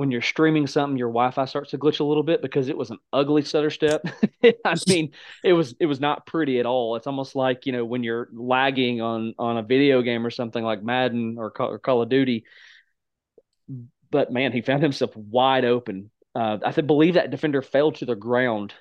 when 0.00 0.10
you're 0.10 0.22
streaming 0.22 0.66
something, 0.66 0.96
your 0.96 1.08
Wi-Fi 1.08 1.44
starts 1.44 1.72
to 1.72 1.78
glitch 1.78 2.00
a 2.00 2.04
little 2.04 2.22
bit 2.22 2.40
because 2.40 2.70
it 2.70 2.76
was 2.76 2.90
an 2.90 2.96
ugly 3.12 3.42
stutter 3.42 3.68
step. 3.68 4.02
I 4.64 4.74
mean, 4.88 5.12
it 5.44 5.52
was 5.52 5.74
it 5.78 5.84
was 5.84 6.00
not 6.00 6.24
pretty 6.24 6.58
at 6.58 6.64
all. 6.64 6.96
It's 6.96 7.06
almost 7.06 7.36
like 7.36 7.66
you 7.66 7.72
know 7.72 7.84
when 7.84 8.02
you're 8.02 8.30
lagging 8.32 9.02
on 9.02 9.34
on 9.38 9.58
a 9.58 9.62
video 9.62 10.00
game 10.00 10.24
or 10.24 10.30
something 10.30 10.64
like 10.64 10.82
Madden 10.82 11.36
or 11.38 11.50
Call, 11.50 11.68
or 11.68 11.78
Call 11.78 12.00
of 12.00 12.08
Duty. 12.08 12.44
But 14.10 14.32
man, 14.32 14.52
he 14.52 14.62
found 14.62 14.82
himself 14.82 15.14
wide 15.14 15.66
open. 15.66 16.10
Uh, 16.34 16.58
I 16.64 16.72
believe 16.72 17.14
that 17.14 17.30
defender 17.30 17.60
fell 17.60 17.92
to 17.92 18.06
the 18.06 18.14
ground. 18.14 18.72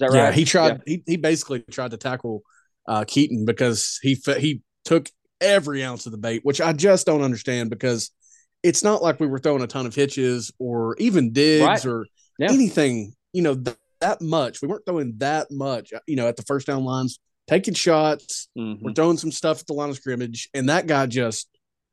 That 0.00 0.10
right? 0.10 0.16
Yeah, 0.16 0.32
he 0.32 0.44
tried. 0.44 0.82
Yeah. 0.86 0.96
He 0.96 1.02
he 1.06 1.16
basically 1.16 1.60
tried 1.70 1.92
to 1.92 1.96
tackle 1.96 2.42
uh, 2.88 3.04
Keyton 3.06 3.44
because 3.44 3.98
he 4.02 4.18
he 4.38 4.62
took 4.84 5.08
every 5.40 5.84
ounce 5.84 6.06
of 6.06 6.12
the 6.12 6.18
bait, 6.18 6.40
which 6.42 6.60
I 6.60 6.72
just 6.72 7.06
don't 7.06 7.22
understand 7.22 7.70
because 7.70 8.10
it's 8.62 8.84
not 8.84 9.02
like 9.02 9.20
we 9.20 9.26
were 9.26 9.38
throwing 9.38 9.62
a 9.62 9.66
ton 9.66 9.86
of 9.86 9.94
hitches 9.94 10.52
or 10.58 10.96
even 10.98 11.32
digs 11.32 11.64
right. 11.64 11.86
or 11.86 12.06
yeah. 12.38 12.50
anything, 12.50 13.14
you 13.32 13.42
know, 13.42 13.54
th- 13.54 13.76
that 14.00 14.20
much. 14.20 14.60
We 14.60 14.68
weren't 14.68 14.84
throwing 14.86 15.14
that 15.18 15.50
much, 15.50 15.92
you 16.06 16.16
know, 16.16 16.26
at 16.26 16.36
the 16.36 16.42
first 16.42 16.66
down 16.66 16.84
lines, 16.84 17.18
taking 17.48 17.74
shots. 17.74 18.48
Mm-hmm. 18.56 18.84
We're 18.84 18.92
throwing 18.92 19.16
some 19.16 19.32
stuff 19.32 19.60
at 19.60 19.66
the 19.66 19.72
line 19.72 19.90
of 19.90 19.96
scrimmage. 19.96 20.48
And 20.52 20.68
that 20.68 20.86
guy 20.86 21.06
just, 21.06 21.48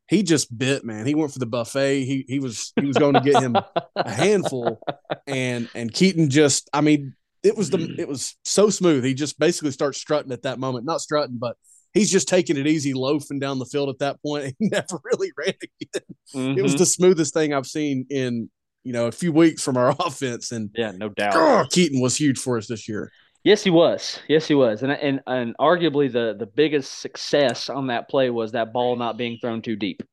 he 0.09 0.23
just 0.23 0.57
bit, 0.57 0.85
man. 0.85 1.05
He 1.05 1.15
went 1.15 1.33
for 1.33 1.39
the 1.39 1.45
buffet. 1.45 2.05
He 2.05 2.23
he 2.29 2.39
was 2.39 2.71
he 2.79 2.85
was 2.85 2.97
going 2.97 3.15
to 3.15 3.19
get 3.19 3.43
him 3.43 3.57
a 3.95 4.09
handful, 4.09 4.79
and 5.27 5.67
and 5.75 5.93
Keyton 5.93 6.29
just, 6.29 6.69
I 6.71 6.79
mean, 6.79 7.13
it 7.43 7.55
was 7.55 7.69
the 7.69 7.95
it 7.97 8.07
was 8.07 8.35
so 8.43 8.69
smooth. 8.69 9.03
He 9.03 9.13
just 9.13 9.39
basically 9.39 9.71
starts 9.71 9.99
strutting 9.99 10.31
at 10.31 10.43
that 10.43 10.59
moment, 10.59 10.85
not 10.85 11.01
strutting, 11.01 11.37
but 11.37 11.55
he's 11.93 12.11
just 12.11 12.27
taking 12.27 12.57
it 12.57 12.67
easy, 12.67 12.93
loafing 12.93 13.39
down 13.39 13.59
the 13.59 13.65
field 13.65 13.89
at 13.89 13.99
that 13.99 14.21
point. 14.21 14.55
He 14.59 14.69
never 14.69 14.99
really 15.03 15.31
ran 15.37 15.53
again. 15.63 16.03
Mm-hmm. 16.35 16.57
It 16.57 16.61
was 16.61 16.73
mm-hmm. 16.73 16.79
the 16.79 16.85
smoothest 16.85 17.33
thing 17.33 17.53
I've 17.53 17.67
seen 17.67 18.05
in 18.09 18.49
you 18.83 18.93
know 18.93 19.07
a 19.07 19.11
few 19.11 19.31
weeks 19.31 19.63
from 19.63 19.77
our 19.77 19.89
offense. 19.99 20.51
And 20.51 20.69
yeah, 20.75 20.91
no 20.91 21.09
doubt, 21.09 21.35
oh, 21.35 21.65
Keyton 21.69 22.01
was 22.01 22.17
huge 22.17 22.39
for 22.39 22.57
us 22.57 22.67
this 22.67 22.87
year. 22.87 23.11
Yes, 23.43 23.63
he 23.63 23.69
was. 23.69 24.19
Yes, 24.27 24.47
he 24.47 24.55
was. 24.55 24.83
And 24.83 24.91
and 24.91 25.21
and 25.27 25.55
arguably 25.57 26.11
the 26.11 26.35
the 26.37 26.47
biggest 26.47 26.99
success 26.99 27.69
on 27.69 27.87
that 27.87 28.09
play 28.09 28.29
was 28.29 28.51
that 28.53 28.73
ball 28.73 28.95
not 28.95 29.17
being 29.17 29.37
thrown 29.39 29.61
too 29.61 29.75
deep. 29.75 30.03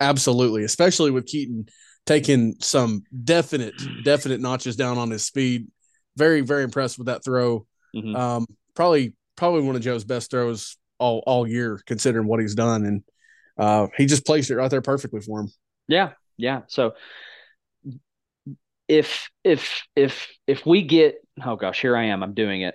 Absolutely, 0.00 0.64
especially 0.64 1.10
with 1.10 1.26
Keyton 1.26 1.66
taking 2.06 2.54
some 2.60 3.02
definite 3.24 3.74
definite 4.04 4.40
notches 4.40 4.76
down 4.76 4.98
on 4.98 5.10
his 5.10 5.24
speed. 5.24 5.68
Very 6.16 6.40
very 6.40 6.64
impressed 6.64 6.98
with 6.98 7.06
that 7.06 7.24
throw. 7.24 7.66
Mm-hmm. 7.94 8.16
Um, 8.16 8.46
probably 8.74 9.14
probably 9.36 9.62
one 9.62 9.76
of 9.76 9.82
Joe's 9.82 10.04
best 10.04 10.30
throws 10.30 10.76
all 10.98 11.22
all 11.26 11.46
year, 11.46 11.80
considering 11.86 12.26
what 12.26 12.40
he's 12.40 12.54
done, 12.54 12.84
and 12.84 13.02
uh, 13.58 13.86
he 13.96 14.06
just 14.06 14.26
placed 14.26 14.50
it 14.50 14.56
right 14.56 14.70
there 14.70 14.82
perfectly 14.82 15.20
for 15.20 15.40
him. 15.40 15.52
Yeah, 15.88 16.12
yeah. 16.36 16.62
So 16.68 16.94
if 18.88 19.30
if 19.44 19.82
if 19.94 20.28
if 20.46 20.66
we 20.66 20.82
get 20.82 21.16
oh 21.44 21.56
gosh, 21.56 21.80
here 21.80 21.96
I 21.96 22.06
am, 22.06 22.22
I'm 22.22 22.34
doing 22.34 22.62
it 22.62 22.74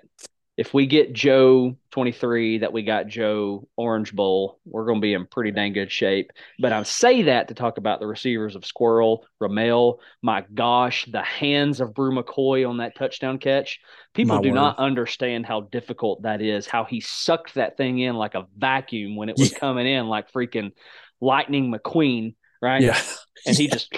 if 0.58 0.74
we 0.74 0.86
get 0.86 1.12
Joe 1.12 1.76
23 1.92 2.60
that 2.60 2.72
we 2.72 2.84
got 2.84 3.08
Joe 3.08 3.68
Orange 3.76 4.14
Bowl, 4.14 4.60
we're 4.66 4.86
going 4.86 5.00
to 5.00 5.02
be 5.02 5.14
in 5.14 5.26
pretty 5.26 5.52
dang 5.52 5.74
good 5.74 5.92
shape. 5.92 6.32
But 6.60 6.72
I 6.72 6.82
say 6.84 7.24
that 7.24 7.50
to 7.50 7.54
talk 7.54 7.78
about 7.78 8.00
the 8.00 8.08
receivers 8.08 8.56
of 8.56 8.66
Squirrel, 8.66 9.26
Ramel. 9.42 10.00
My 10.22 10.46
gosh, 10.54 11.06
the 11.12 11.22
hands 11.22 11.82
of 11.82 11.94
Bru 11.94 12.16
McCoy 12.16 12.68
on 12.68 12.78
that 12.78 12.96
touchdown 12.96 13.38
catch. 13.38 13.82
People 14.14 14.38
My 14.38 14.42
do 14.42 14.50
word. 14.50 14.56
not 14.56 14.80
understand 14.80 15.46
how 15.46 15.62
difficult 15.62 16.22
that 16.22 16.42
is, 16.42 16.68
how 16.68 16.86
he 16.86 17.02
sucked 17.02 17.56
that 17.56 17.76
thing 17.76 18.00
in 18.00 18.16
like 18.16 18.36
a 18.36 18.48
vacuum 18.58 19.18
when 19.18 19.28
it 19.28 19.36
was 19.38 19.52
yeah. 19.52 19.60
coming 19.60 19.88
in 19.88 20.08
like 20.08 20.32
freaking 20.32 20.72
Lightning 21.20 21.74
McQueen, 21.74 22.36
right? 22.62 22.82
Yeah. 22.82 23.02
and 23.46 23.58
he 23.58 23.68
just 23.72 23.94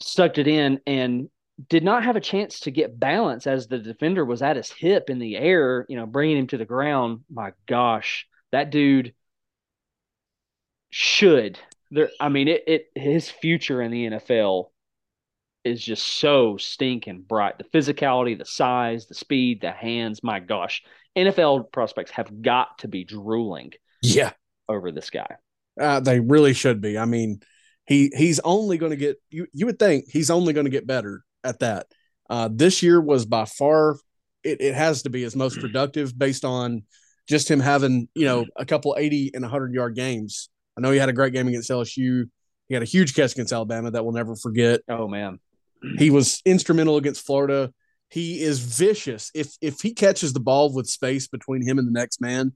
sucked 0.00 0.38
it 0.38 0.48
in 0.48 0.80
and 0.88 1.28
did 1.68 1.84
not 1.84 2.04
have 2.04 2.16
a 2.16 2.20
chance 2.20 2.60
to 2.60 2.70
get 2.70 2.98
balance 2.98 3.46
as 3.46 3.66
the 3.66 3.78
defender 3.78 4.24
was 4.24 4.42
at 4.42 4.56
his 4.56 4.70
hip 4.70 5.10
in 5.10 5.18
the 5.18 5.36
air, 5.36 5.84
you 5.88 5.96
know, 5.96 6.06
bringing 6.06 6.38
him 6.38 6.46
to 6.48 6.56
the 6.56 6.64
ground. 6.64 7.20
My 7.30 7.52
gosh, 7.66 8.26
that 8.52 8.70
dude 8.70 9.14
should 10.90 11.58
there. 11.90 12.10
I 12.20 12.28
mean, 12.28 12.48
it, 12.48 12.64
it 12.66 12.86
his 12.94 13.30
future 13.30 13.82
in 13.82 13.90
the 13.90 14.10
NFL 14.10 14.70
is 15.64 15.84
just 15.84 16.06
so 16.06 16.56
stinking 16.56 17.22
bright. 17.22 17.58
The 17.58 17.64
physicality, 17.64 18.38
the 18.38 18.44
size, 18.44 19.06
the 19.06 19.14
speed, 19.14 19.60
the 19.60 19.72
hands. 19.72 20.22
My 20.22 20.40
gosh, 20.40 20.82
NFL 21.16 21.72
prospects 21.72 22.12
have 22.12 22.42
got 22.42 22.78
to 22.78 22.88
be 22.88 23.04
drooling. 23.04 23.72
Yeah, 24.02 24.32
over 24.68 24.92
this 24.92 25.10
guy. 25.10 25.36
Uh, 25.78 26.00
they 26.00 26.20
really 26.20 26.54
should 26.54 26.80
be. 26.80 26.96
I 26.96 27.04
mean, 27.04 27.40
he 27.86 28.10
he's 28.16 28.40
only 28.40 28.78
going 28.78 28.90
to 28.90 28.96
get 28.96 29.20
you. 29.30 29.46
You 29.52 29.66
would 29.66 29.78
think 29.78 30.06
he's 30.08 30.30
only 30.30 30.52
going 30.52 30.64
to 30.64 30.70
get 30.70 30.86
better 30.86 31.24
at 31.44 31.60
that. 31.60 31.86
Uh, 32.28 32.48
this 32.52 32.82
year 32.82 33.00
was 33.00 33.26
by 33.26 33.44
far 33.44 33.96
it, 34.44 34.60
it 34.60 34.74
has 34.74 35.02
to 35.02 35.10
be 35.10 35.22
his 35.22 35.36
most 35.36 35.60
productive 35.60 36.16
based 36.18 36.44
on 36.44 36.82
just 37.28 37.50
him 37.50 37.60
having 37.60 38.08
you 38.14 38.24
know 38.24 38.46
a 38.56 38.64
couple 38.64 38.96
80 38.98 39.32
and 39.34 39.42
100 39.42 39.74
yard 39.74 39.94
games. 39.94 40.48
I 40.76 40.80
know 40.80 40.90
he 40.90 40.98
had 40.98 41.08
a 41.08 41.14
great 41.14 41.32
game 41.32 41.48
against 41.48 41.70
LSU. 41.70 42.24
He 42.68 42.74
had 42.74 42.82
a 42.82 42.86
huge 42.86 43.14
catch 43.14 43.32
against 43.32 43.52
Alabama 43.52 43.90
that 43.90 44.04
we'll 44.04 44.14
never 44.14 44.36
forget. 44.36 44.80
Oh 44.88 45.08
man, 45.08 45.38
he 45.98 46.10
was 46.10 46.40
instrumental 46.44 46.96
against 46.96 47.26
Florida. 47.26 47.72
He 48.08 48.40
is 48.40 48.60
vicious. 48.60 49.30
If 49.34 49.52
if 49.60 49.80
he 49.80 49.94
catches 49.94 50.32
the 50.32 50.40
ball 50.40 50.72
with 50.72 50.88
space 50.88 51.28
between 51.28 51.66
him 51.66 51.78
and 51.78 51.86
the 51.86 51.92
next 51.92 52.20
man, 52.20 52.52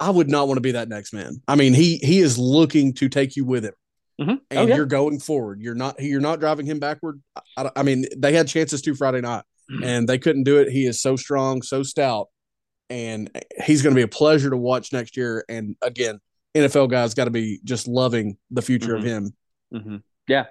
I 0.00 0.10
would 0.10 0.28
not 0.28 0.46
want 0.46 0.58
to 0.58 0.62
be 0.62 0.72
that 0.72 0.88
next 0.88 1.12
man. 1.12 1.42
I 1.46 1.56
mean, 1.56 1.74
he 1.74 1.96
he 1.98 2.18
is 2.20 2.38
looking 2.38 2.94
to 2.94 3.08
take 3.08 3.36
you 3.36 3.44
with 3.44 3.64
him. 3.64 3.74
Mm-hmm. 4.20 4.30
Oh, 4.30 4.38
and 4.50 4.68
yeah. 4.68 4.76
you're 4.76 4.86
going 4.86 5.20
forward. 5.20 5.60
You're 5.60 5.74
not 5.74 6.00
you're 6.00 6.20
not 6.20 6.40
driving 6.40 6.66
him 6.66 6.80
backward. 6.80 7.20
I, 7.56 7.70
I 7.76 7.82
mean, 7.82 8.04
they 8.16 8.32
had 8.32 8.48
chances 8.48 8.82
to 8.82 8.94
Friday 8.94 9.20
night, 9.20 9.44
mm-hmm. 9.70 9.84
and 9.84 10.08
they 10.08 10.18
couldn't 10.18 10.42
do 10.42 10.58
it. 10.58 10.68
He 10.70 10.86
is 10.86 11.00
so 11.00 11.16
strong, 11.16 11.62
so 11.62 11.82
stout, 11.82 12.28
and 12.90 13.30
he's 13.64 13.82
going 13.82 13.94
to 13.94 13.98
be 13.98 14.02
a 14.02 14.08
pleasure 14.08 14.50
to 14.50 14.56
watch 14.56 14.92
next 14.92 15.16
year. 15.16 15.44
And 15.48 15.76
again, 15.82 16.18
NFL 16.56 16.90
guys 16.90 17.14
got 17.14 17.26
to 17.26 17.30
be 17.30 17.60
just 17.62 17.86
loving 17.86 18.36
the 18.50 18.62
future 18.62 18.94
mm-hmm. 18.94 18.98
of 18.98 19.04
him. 19.04 19.36
Mm-hmm. 19.72 19.96
Yeah, 20.26 20.46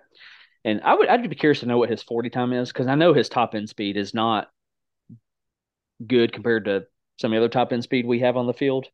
and 0.64 0.82
I 0.84 0.96
would 0.96 1.10
I'd 1.10 1.30
be 1.30 1.36
curious 1.36 1.60
to 1.60 1.66
know 1.66 1.78
what 1.78 1.90
his 1.90 2.04
forty 2.04 2.30
time 2.30 2.54
is 2.54 2.70
because 2.72 2.88
I 2.88 2.96
know 2.96 3.14
his 3.14 3.28
top 3.28 3.54
end 3.54 3.68
speed 3.68 3.98
is 3.98 4.14
not 4.14 4.50
good 6.06 6.32
compared 6.32 6.66
to 6.66 6.86
some 7.20 7.34
of 7.34 7.36
the 7.36 7.46
other 7.46 7.50
top 7.50 7.74
end 7.74 7.84
speed 7.84 8.06
we 8.06 8.20
have 8.20 8.38
on 8.38 8.48
the 8.48 8.54
field. 8.54 8.88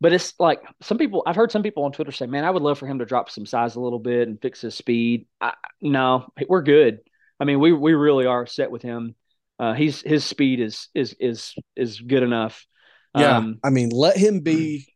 But 0.00 0.12
it's 0.12 0.34
like 0.38 0.62
some 0.82 0.98
people 0.98 1.22
I've 1.26 1.36
heard 1.36 1.52
some 1.52 1.62
people 1.62 1.84
on 1.84 1.92
Twitter 1.92 2.12
say, 2.12 2.26
"Man, 2.26 2.44
I 2.44 2.50
would 2.50 2.62
love 2.62 2.78
for 2.78 2.86
him 2.86 2.98
to 2.98 3.04
drop 3.04 3.30
some 3.30 3.46
size 3.46 3.76
a 3.76 3.80
little 3.80 3.98
bit 3.98 4.28
and 4.28 4.40
fix 4.40 4.60
his 4.60 4.74
speed." 4.74 5.26
I, 5.40 5.54
no, 5.80 6.28
we're 6.48 6.62
good. 6.62 6.98
I 7.40 7.44
mean, 7.44 7.60
we 7.60 7.72
we 7.72 7.94
really 7.94 8.26
are 8.26 8.46
set 8.46 8.70
with 8.70 8.82
him. 8.82 9.14
Uh, 9.58 9.74
he's 9.74 10.02
his 10.02 10.24
speed 10.24 10.60
is 10.60 10.88
is 10.94 11.14
is 11.20 11.54
is 11.76 12.00
good 12.00 12.22
enough. 12.22 12.66
Yeah, 13.16 13.36
um, 13.36 13.60
I 13.62 13.70
mean, 13.70 13.90
let 13.90 14.16
him 14.16 14.40
be. 14.40 14.88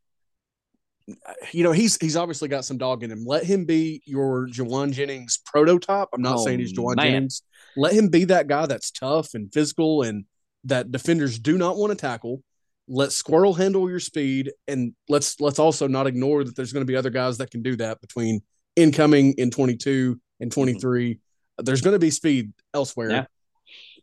You 1.52 1.62
know, 1.64 1.72
he's 1.72 1.96
he's 1.96 2.16
obviously 2.16 2.48
got 2.48 2.66
some 2.66 2.76
dog 2.76 3.02
in 3.02 3.11
him. 3.11 3.24
Let 3.24 3.44
him 3.44 3.64
be 3.64 4.02
your 4.04 4.46
Jauan 4.48 4.92
Jennings 4.92 5.38
prototype. 5.38 6.08
I'm 6.12 6.20
not 6.20 6.38
oh, 6.38 6.44
saying 6.44 6.58
he's 6.58 6.76
Jauan 6.76 6.96
man. 6.96 7.06
Jennings. 7.06 7.42
Let 7.76 7.94
him 7.94 8.08
be 8.08 8.24
that 8.26 8.46
guy 8.46 8.66
that's 8.66 8.90
tough 8.90 9.32
and 9.32 9.50
physical 9.50 10.02
and 10.02 10.26
that 10.64 10.90
defenders 10.90 11.38
do 11.38 11.56
not 11.56 11.76
want 11.76 11.92
to 11.92 11.96
tackle 11.96 12.42
let 12.88 13.12
Squirrel 13.12 13.55
handle 13.55 13.88
your 13.88 14.01
speed, 14.01 14.53
and 14.66 14.94
let's 15.09 15.40
let's 15.40 15.59
also 15.59 15.87
not 15.87 16.07
ignore 16.07 16.44
that 16.44 16.57
there's 16.57 16.72
going 16.72 16.85
to 16.85 16.90
be 16.90 16.96
other 16.96 17.11
guys 17.11 17.38
that 17.38 17.51
can 17.51 17.62
do 17.62 17.77
that 17.77 18.01
between 18.01 18.40
incoming 18.77 19.35
in 19.35 19.51
22 19.51 20.18
and 20.40 20.51
23. 20.51 21.14
Mm-hmm. 21.14 21.64
There's 21.64 21.81
going 21.81 21.94
to 21.94 21.98
be 21.98 22.11
speed 22.11 22.53
elsewhere. 22.72 23.11
Yeah. 23.11 23.27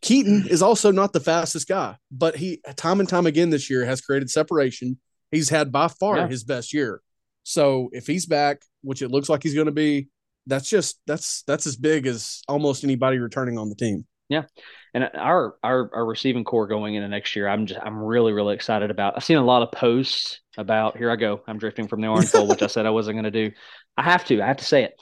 Keyton 0.01 0.47
is 0.47 0.61
also 0.61 0.91
not 0.91 1.13
the 1.13 1.19
fastest 1.19 1.67
guy, 1.67 1.95
but 2.11 2.35
he 2.35 2.61
time 2.75 2.99
and 2.99 3.09
time 3.09 3.25
again 3.25 3.49
this 3.49 3.69
year 3.69 3.85
has 3.85 4.01
created 4.01 4.29
separation. 4.29 4.99
He's 5.31 5.49
had 5.49 5.71
by 5.71 5.87
far 5.87 6.17
yeah. 6.17 6.27
his 6.27 6.43
best 6.43 6.73
year. 6.73 7.01
So 7.43 7.89
if 7.91 8.07
he's 8.07 8.25
back, 8.25 8.61
which 8.81 9.01
it 9.01 9.09
looks 9.09 9.29
like 9.29 9.43
he's 9.43 9.55
going 9.55 9.65
to 9.65 9.71
be, 9.71 10.09
that's 10.47 10.69
just 10.69 10.99
that's 11.07 11.43
that's 11.47 11.65
as 11.65 11.75
big 11.75 12.05
as 12.05 12.43
almost 12.47 12.83
anybody 12.83 13.17
returning 13.17 13.57
on 13.57 13.69
the 13.69 13.75
team. 13.75 14.05
Yeah, 14.27 14.45
and 14.93 15.07
our 15.13 15.55
our 15.63 15.89
our 15.93 16.05
receiving 16.05 16.43
core 16.43 16.65
going 16.65 16.95
into 16.95 17.07
next 17.07 17.35
year, 17.35 17.47
I'm 17.47 17.67
just 17.67 17.79
I'm 17.83 18.01
really 18.01 18.33
really 18.33 18.55
excited 18.55 18.89
about. 18.89 19.13
I've 19.15 19.23
seen 19.23 19.37
a 19.37 19.45
lot 19.45 19.61
of 19.61 19.71
posts 19.71 20.39
about. 20.57 20.97
Here 20.97 21.11
I 21.11 21.15
go. 21.15 21.41
I'm 21.47 21.59
drifting 21.59 21.87
from 21.87 22.01
the 22.01 22.07
orange 22.07 22.31
bowl, 22.31 22.47
which 22.47 22.63
I 22.63 22.67
said 22.67 22.87
I 22.87 22.89
wasn't 22.89 23.15
going 23.15 23.31
to 23.31 23.49
do. 23.49 23.55
I 23.97 24.03
have 24.03 24.25
to. 24.25 24.41
I 24.41 24.47
have 24.47 24.57
to 24.57 24.65
say 24.65 24.83
it. 24.83 24.99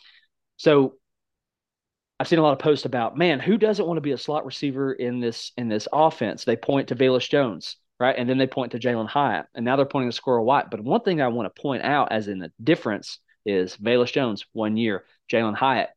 So 0.57 0.95
I've 2.19 2.27
seen 2.27 2.39
a 2.39 2.43
lot 2.43 2.53
of 2.53 2.59
posts 2.59 2.85
about 2.85 3.17
man, 3.17 3.39
who 3.39 3.57
doesn't 3.57 3.85
want 3.85 3.97
to 3.97 4.01
be 4.01 4.11
a 4.11 4.17
slot 4.17 4.45
receiver 4.45 4.93
in 4.93 5.19
this 5.19 5.51
in 5.57 5.67
this 5.69 5.87
offense? 5.91 6.43
They 6.43 6.55
point 6.55 6.89
to 6.89 6.95
Velus 6.95 7.29
Jones, 7.29 7.77
right, 7.99 8.15
and 8.17 8.29
then 8.29 8.37
they 8.37 8.47
point 8.47 8.73
to 8.73 8.79
Jalen 8.79 9.07
Hyatt, 9.07 9.47
and 9.55 9.65
now 9.65 9.75
they're 9.75 9.85
pointing 9.85 10.11
to 10.11 10.15
Squirrel 10.15 10.45
White. 10.45 10.69
But 10.69 10.81
one 10.81 11.01
thing 11.01 11.21
I 11.21 11.27
want 11.29 11.53
to 11.53 11.61
point 11.61 11.83
out, 11.83 12.11
as 12.11 12.27
in 12.27 12.39
the 12.39 12.51
difference, 12.61 13.19
is 13.45 13.77
Velus 13.77 14.11
Jones 14.11 14.45
one 14.53 14.77
year, 14.77 15.05
Jalen 15.31 15.55
Hyatt 15.55 15.89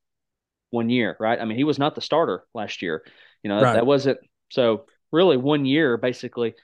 one 0.71 0.91
year, 0.91 1.17
right? 1.21 1.41
I 1.41 1.45
mean, 1.45 1.57
he 1.57 1.65
was 1.65 1.79
not 1.79 1.95
the 1.95 2.01
starter 2.01 2.45
last 2.55 2.83
year. 2.83 3.05
You 3.43 3.51
know, 3.51 3.61
right. 3.61 3.75
that, 3.75 3.87
wasn't 3.87 4.19
so 4.51 4.87
really 5.13 5.37
one 5.37 5.65
year 5.65 5.97
basically. 5.97 6.55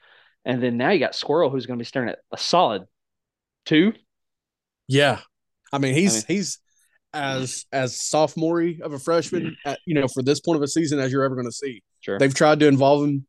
And 0.44 0.62
then 0.62 0.76
now 0.76 0.90
you 0.90 0.98
got 0.98 1.14
Squirrel 1.14 1.50
who's 1.50 1.66
going 1.66 1.78
to 1.78 1.82
be 1.82 1.86
staring 1.86 2.08
at 2.08 2.18
a 2.32 2.38
solid 2.38 2.82
two. 3.64 3.92
Yeah. 4.88 5.20
I 5.72 5.78
mean, 5.78 5.94
he's 5.94 6.12
I 6.12 6.16
mean, 6.16 6.24
he's 6.28 6.58
as 7.14 7.66
as 7.72 8.00
sophomore 8.00 8.62
of 8.82 8.92
a 8.92 8.98
freshman, 8.98 9.56
at, 9.64 9.78
you 9.86 9.94
know, 9.94 10.08
for 10.08 10.22
this 10.22 10.40
point 10.40 10.56
of 10.56 10.62
a 10.62 10.68
season 10.68 10.98
as 10.98 11.12
you're 11.12 11.24
ever 11.24 11.34
going 11.34 11.46
to 11.46 11.52
see. 11.52 11.82
Sure. 12.00 12.18
They've 12.18 12.34
tried 12.34 12.60
to 12.60 12.66
involve 12.66 13.04
him 13.04 13.26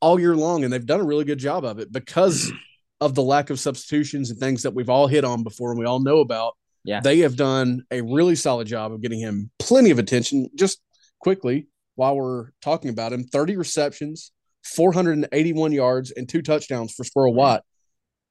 all 0.00 0.18
year 0.18 0.36
long, 0.36 0.64
and 0.64 0.72
they've 0.72 0.84
done 0.84 1.00
a 1.00 1.04
really 1.04 1.24
good 1.24 1.38
job 1.38 1.64
of 1.64 1.78
it 1.78 1.92
because 1.92 2.52
of 3.00 3.14
the 3.14 3.22
lack 3.22 3.50
of 3.50 3.60
substitutions 3.60 4.30
and 4.30 4.38
things 4.38 4.62
that 4.62 4.74
we've 4.74 4.88
all 4.88 5.06
hit 5.06 5.24
on 5.24 5.42
before 5.42 5.70
and 5.70 5.78
we 5.78 5.86
all 5.86 6.00
know 6.00 6.20
about. 6.20 6.56
Yeah. 6.84 7.00
They 7.00 7.20
have 7.20 7.36
done 7.36 7.84
a 7.90 8.02
really 8.02 8.36
solid 8.36 8.66
job 8.66 8.92
of 8.92 9.00
getting 9.00 9.18
him 9.20 9.50
plenty 9.58 9.90
of 9.90 9.98
attention. 9.98 10.50
Just 10.54 10.80
quickly, 11.18 11.68
while 11.96 12.16
we're 12.16 12.50
talking 12.60 12.90
about 12.90 13.12
him, 13.12 13.24
30 13.24 13.56
receptions, 13.56 14.32
481 14.64 15.72
yards, 15.72 16.10
and 16.10 16.28
two 16.28 16.42
touchdowns 16.42 16.92
for 16.94 17.04
Squirrel 17.04 17.34
White. 17.34 17.60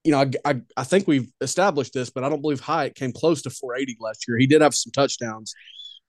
You 0.03 0.11
know, 0.11 0.19
I, 0.19 0.31
I, 0.45 0.61
I 0.77 0.83
think 0.83 1.07
we've 1.07 1.31
established 1.41 1.93
this, 1.93 2.09
but 2.09 2.23
I 2.23 2.29
don't 2.29 2.41
believe 2.41 2.59
Hyatt 2.59 2.95
came 2.95 3.11
close 3.13 3.41
to 3.43 3.49
480 3.49 3.97
last 4.01 4.25
year. 4.27 4.37
He 4.37 4.47
did 4.47 4.61
have 4.61 4.75
some 4.75 4.91
touchdowns, 4.91 5.53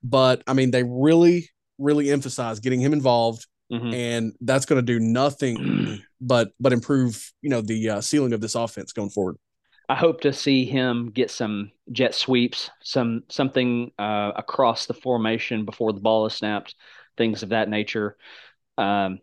but 0.03 0.43
I 0.47 0.53
mean, 0.53 0.71
they 0.71 0.83
really, 0.83 1.49
really 1.79 2.11
emphasized 2.11 2.61
getting 2.63 2.81
him 2.81 2.93
involved 2.93 3.45
Mhm. 3.71 3.95
and 3.95 4.33
that's 4.41 4.67
going 4.67 4.77
to 4.77 4.85
do 4.85 4.99
nothing 4.99 6.03
but 6.21 6.51
but 6.59 6.71
improve 6.71 7.31
you 7.41 7.49
know 7.49 7.61
the 7.61 7.89
uh, 7.89 7.99
ceiling 8.01 8.31
of 8.33 8.39
this 8.39 8.53
offense 8.53 8.91
going 8.93 9.09
forward. 9.09 9.37
I 9.87 9.95
hope 9.95 10.21
to 10.21 10.33
see 10.33 10.65
him 10.65 11.11
get 11.11 11.29
some 11.29 11.71
jet 11.91 12.15
sweeps, 12.15 12.69
some 12.81 13.23
something 13.29 13.91
uh, 13.99 14.31
across 14.35 14.85
the 14.85 14.93
formation 14.93 15.65
before 15.65 15.93
the 15.93 15.99
ball 15.99 16.25
is 16.25 16.33
snapped, 16.33 16.75
things 17.17 17.43
of 17.43 17.49
that 17.49 17.69
nature. 17.69 18.17
Um, 18.77 19.19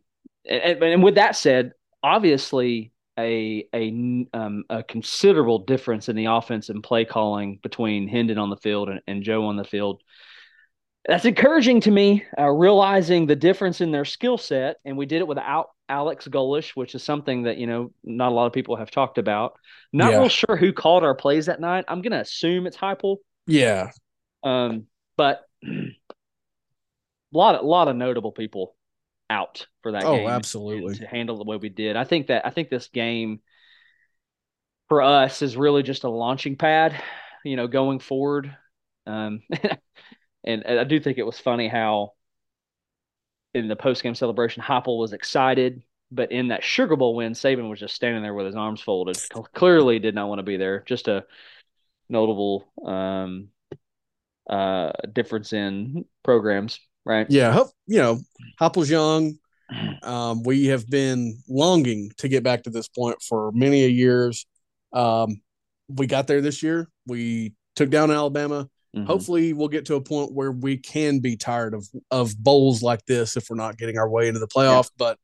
and, 0.48 0.83
and 0.83 1.03
with 1.03 1.16
that 1.16 1.37
said, 1.37 1.72
obviously 2.03 2.92
a 3.18 3.68
a 3.75 4.27
um, 4.33 4.64
a 4.70 4.83
considerable 4.83 5.59
difference 5.61 6.09
in 6.09 6.16
the 6.16 6.27
offense 6.27 6.68
and 6.68 6.83
play 6.83 7.05
calling 7.05 7.59
between 7.62 8.09
Hendon 8.09 8.38
on 8.38 8.51
the 8.51 8.57
field 8.57 8.88
and, 8.88 9.01
and 9.07 9.22
Joe 9.22 9.46
on 9.46 9.57
the 9.57 9.64
field. 9.64 10.03
That's 11.07 11.25
encouraging 11.25 11.81
to 11.83 11.91
me, 11.91 12.25
uh, 12.38 12.49
realizing 12.49 13.27
the 13.27 13.35
difference 13.35 13.81
in 13.81 13.91
their 13.91 14.05
skill 14.05 14.38
set, 14.38 14.77
and 14.85 14.97
we 14.97 15.07
did 15.07 15.19
it 15.21 15.27
without 15.27 15.71
Alex 15.88 16.29
Golesh, 16.29 16.71
which 16.77 16.95
is 16.95 17.03
something 17.03 17.43
that 17.43 17.59
you 17.59 17.67
know 17.67 17.93
not 18.05 18.31
a 18.31 18.35
lot 18.35 18.47
of 18.47 18.53
people 18.53 18.77
have 18.77 18.91
talked 18.91 19.19
about. 19.19 19.55
Not 19.93 20.12
Yeah. 20.12 20.21
real 20.21 20.29
sure 20.29 20.57
who 20.57 20.73
called 20.73 21.03
our 21.03 21.15
plays 21.15 21.47
that 21.47 21.61
night. 21.61 21.85
I'm 21.88 22.03
gonna 22.03 22.21
assume 22.21 22.67
it's 22.69 22.77
Heupel, 22.77 23.17
Yeah, 23.47 23.93
um, 24.43 24.87
but 25.17 25.45
a 25.65 25.69
lot 27.33 27.55
of 27.55 27.65
lot 27.65 27.88
of 27.88 27.97
notable 27.97 28.33
people 28.33 28.77
out 29.31 29.67
for 29.83 29.93
that 29.93 30.05
Oh, 30.05 30.11
game. 30.11 30.29
absolutely. 30.29 30.95
to 30.95 31.07
handle 31.07 31.38
the 31.38 31.45
way 31.45 31.57
we 31.57 31.69
did. 31.71 31.97
I 31.97 32.05
think 32.05 32.29
that 32.29 32.47
I 32.47 32.51
think 32.51 32.69
this 32.71 32.88
game 32.88 33.41
for 34.88 35.03
us 35.03 35.43
is 35.43 35.57
really 35.57 35.83
just 35.83 36.05
a 36.05 36.09
launching 36.09 36.57
pad, 36.57 37.01
you 37.45 37.57
know, 37.57 37.67
going 37.67 37.99
forward. 37.99 38.55
Um, 39.07 39.43
and, 40.44 40.64
I 40.66 40.85
do 40.85 41.00
think 41.00 41.18
it 41.18 41.26
was 41.26 41.38
funny 41.38 41.68
how 41.68 42.12
in 43.55 43.68
the 43.68 43.76
post 43.76 44.02
game 44.02 44.14
celebration, 44.14 44.62
Heupel 44.62 44.98
was 44.98 45.12
excited, 45.12 45.83
but 46.11 46.33
in 46.33 46.48
that 46.48 46.64
Sugar 46.64 46.96
Bowl 46.96 47.14
win, 47.14 47.33
Saban 47.33 47.68
was 47.68 47.81
just 47.81 47.94
standing 47.94 48.22
there 48.22 48.35
with 48.35 48.46
his 48.46 48.57
arms 48.57 48.81
folded. 48.81 49.18
Clearly, 49.55 49.98
did 49.98 50.14
not 50.14 50.28
want 50.28 50.38
to 50.38 50.44
be 50.44 50.57
there. 50.57 50.83
Just 50.87 51.09
a 51.09 51.24
notable 52.09 52.66
um, 52.85 53.48
uh, 54.48 54.92
difference 55.12 55.52
in 55.52 56.05
programs, 56.22 56.81
right? 57.05 57.26
yeah. 57.31 57.64
You 57.87 57.98
know 57.98 58.20
Heupel's 58.61 58.90
young. 58.90 59.38
Um, 60.02 60.42
we 60.42 60.66
have 60.66 60.87
been 60.88 61.38
longing 61.48 62.11
to 62.18 62.28
get 62.28 62.42
back 62.42 62.64
to 62.64 62.70
this 62.70 62.88
point 62.88 63.22
for 63.22 63.52
many 63.52 63.87
years. 63.88 64.46
Um, 64.92 65.40
we 65.88 66.07
got 66.07 66.26
there 66.26 66.42
this 66.42 66.62
year. 66.62 66.88
We 67.07 67.55
took 67.74 67.88
down 67.88 68.11
Alabama. 68.11 68.68
Mhm. 68.94 69.07
Hopefully, 69.07 69.52
we'll 69.55 69.68
get 69.68 69.87
to 69.87 69.94
a 69.94 70.00
point 70.00 70.33
where 70.33 70.52
we 70.52 70.76
can 70.76 71.20
be 71.20 71.37
tired 71.37 71.72
of 71.74 71.88
of 72.11 72.37
bowls 72.37 72.83
like 72.83 73.05
this 73.07 73.37
if 73.37 73.48
we're 73.48 73.57
not 73.57 73.78
getting 73.78 73.96
our 73.98 74.09
way 74.09 74.28
into 74.28 74.40
the 74.40 74.46
playoff. 74.48 74.90
But 74.98 75.18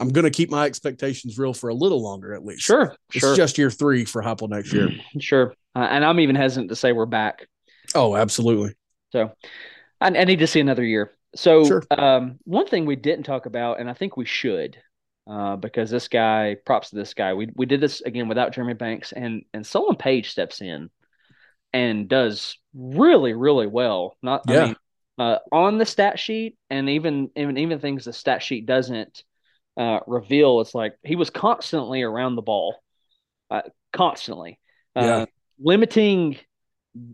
I'm 0.00 0.08
going 0.08 0.24
to 0.24 0.30
keep 0.30 0.50
my 0.50 0.64
expectations 0.66 1.38
real 1.38 1.52
for 1.54 1.70
a 1.70 1.74
little 1.74 2.02
longer, 2.02 2.34
at 2.34 2.44
least. 2.44 2.62
Sure, 2.62 2.94
It's 3.14 3.20
sure, 3.20 3.34
just 3.36 3.58
year 3.58 3.70
three 3.70 4.04
for 4.04 4.22
Heupel 4.22 4.48
next 4.48 4.72
year. 4.72 4.90
sure. 5.20 5.54
Uh, 5.76 5.86
and 5.90 6.04
I'm 6.04 6.20
even 6.20 6.36
hesitant 6.36 6.70
to 6.70 6.76
say 6.76 6.92
we're 6.92 7.06
back. 7.06 7.46
Oh, 7.94 8.16
absolutely. 8.16 8.74
So 9.12 9.32
I, 10.00 10.06
I 10.08 10.24
need 10.24 10.40
to 10.40 10.46
see 10.46 10.60
another 10.60 10.84
year. 10.84 11.12
So 11.34 11.64
Sure. 11.64 11.82
um, 11.90 12.38
one 12.44 12.66
thing 12.66 12.84
we 12.86 12.96
didn't 12.96 13.24
talk 13.24 13.46
about, 13.46 13.80
and 13.80 13.88
I 13.88 13.94
think 13.94 14.16
we 14.16 14.24
should, 14.24 14.76
uh, 15.28 15.56
because 15.56 15.90
this 15.90 16.08
guy, 16.08 16.56
props 16.64 16.90
to 16.90 16.96
this 16.96 17.14
guy. 17.14 17.34
We 17.34 17.50
we 17.54 17.66
did 17.66 17.80
this 17.80 18.00
again 18.00 18.28
without 18.28 18.52
Jeremy 18.52 18.74
Banks, 18.74 19.12
and 19.12 19.44
and 19.52 19.66
Solon 19.66 19.96
Page 19.96 20.30
steps 20.30 20.60
in 20.62 20.90
and 21.72 22.08
does 22.08 22.58
really 22.74 23.32
really 23.34 23.66
well. 23.66 24.16
Not 24.22 24.44
I 24.48 24.54
Yeah. 24.54 24.64
mean, 24.64 24.76
uh, 25.18 25.38
on 25.52 25.78
the 25.78 25.86
stat 25.86 26.18
sheet, 26.18 26.56
and 26.70 26.88
even 26.90 27.30
even 27.36 27.58
even 27.58 27.80
things 27.80 28.04
the 28.04 28.12
stat 28.12 28.42
sheet 28.42 28.66
doesn't 28.66 29.24
uh, 29.76 30.00
reveal. 30.06 30.60
It's 30.60 30.74
like 30.74 30.94
he 31.04 31.16
was 31.16 31.30
constantly 31.30 32.02
around 32.02 32.36
the 32.36 32.42
ball, 32.42 32.76
uh, 33.50 33.62
constantly. 33.92 34.60
Uh, 34.96 35.04
Yeah. 35.06 35.26
limiting 35.60 36.38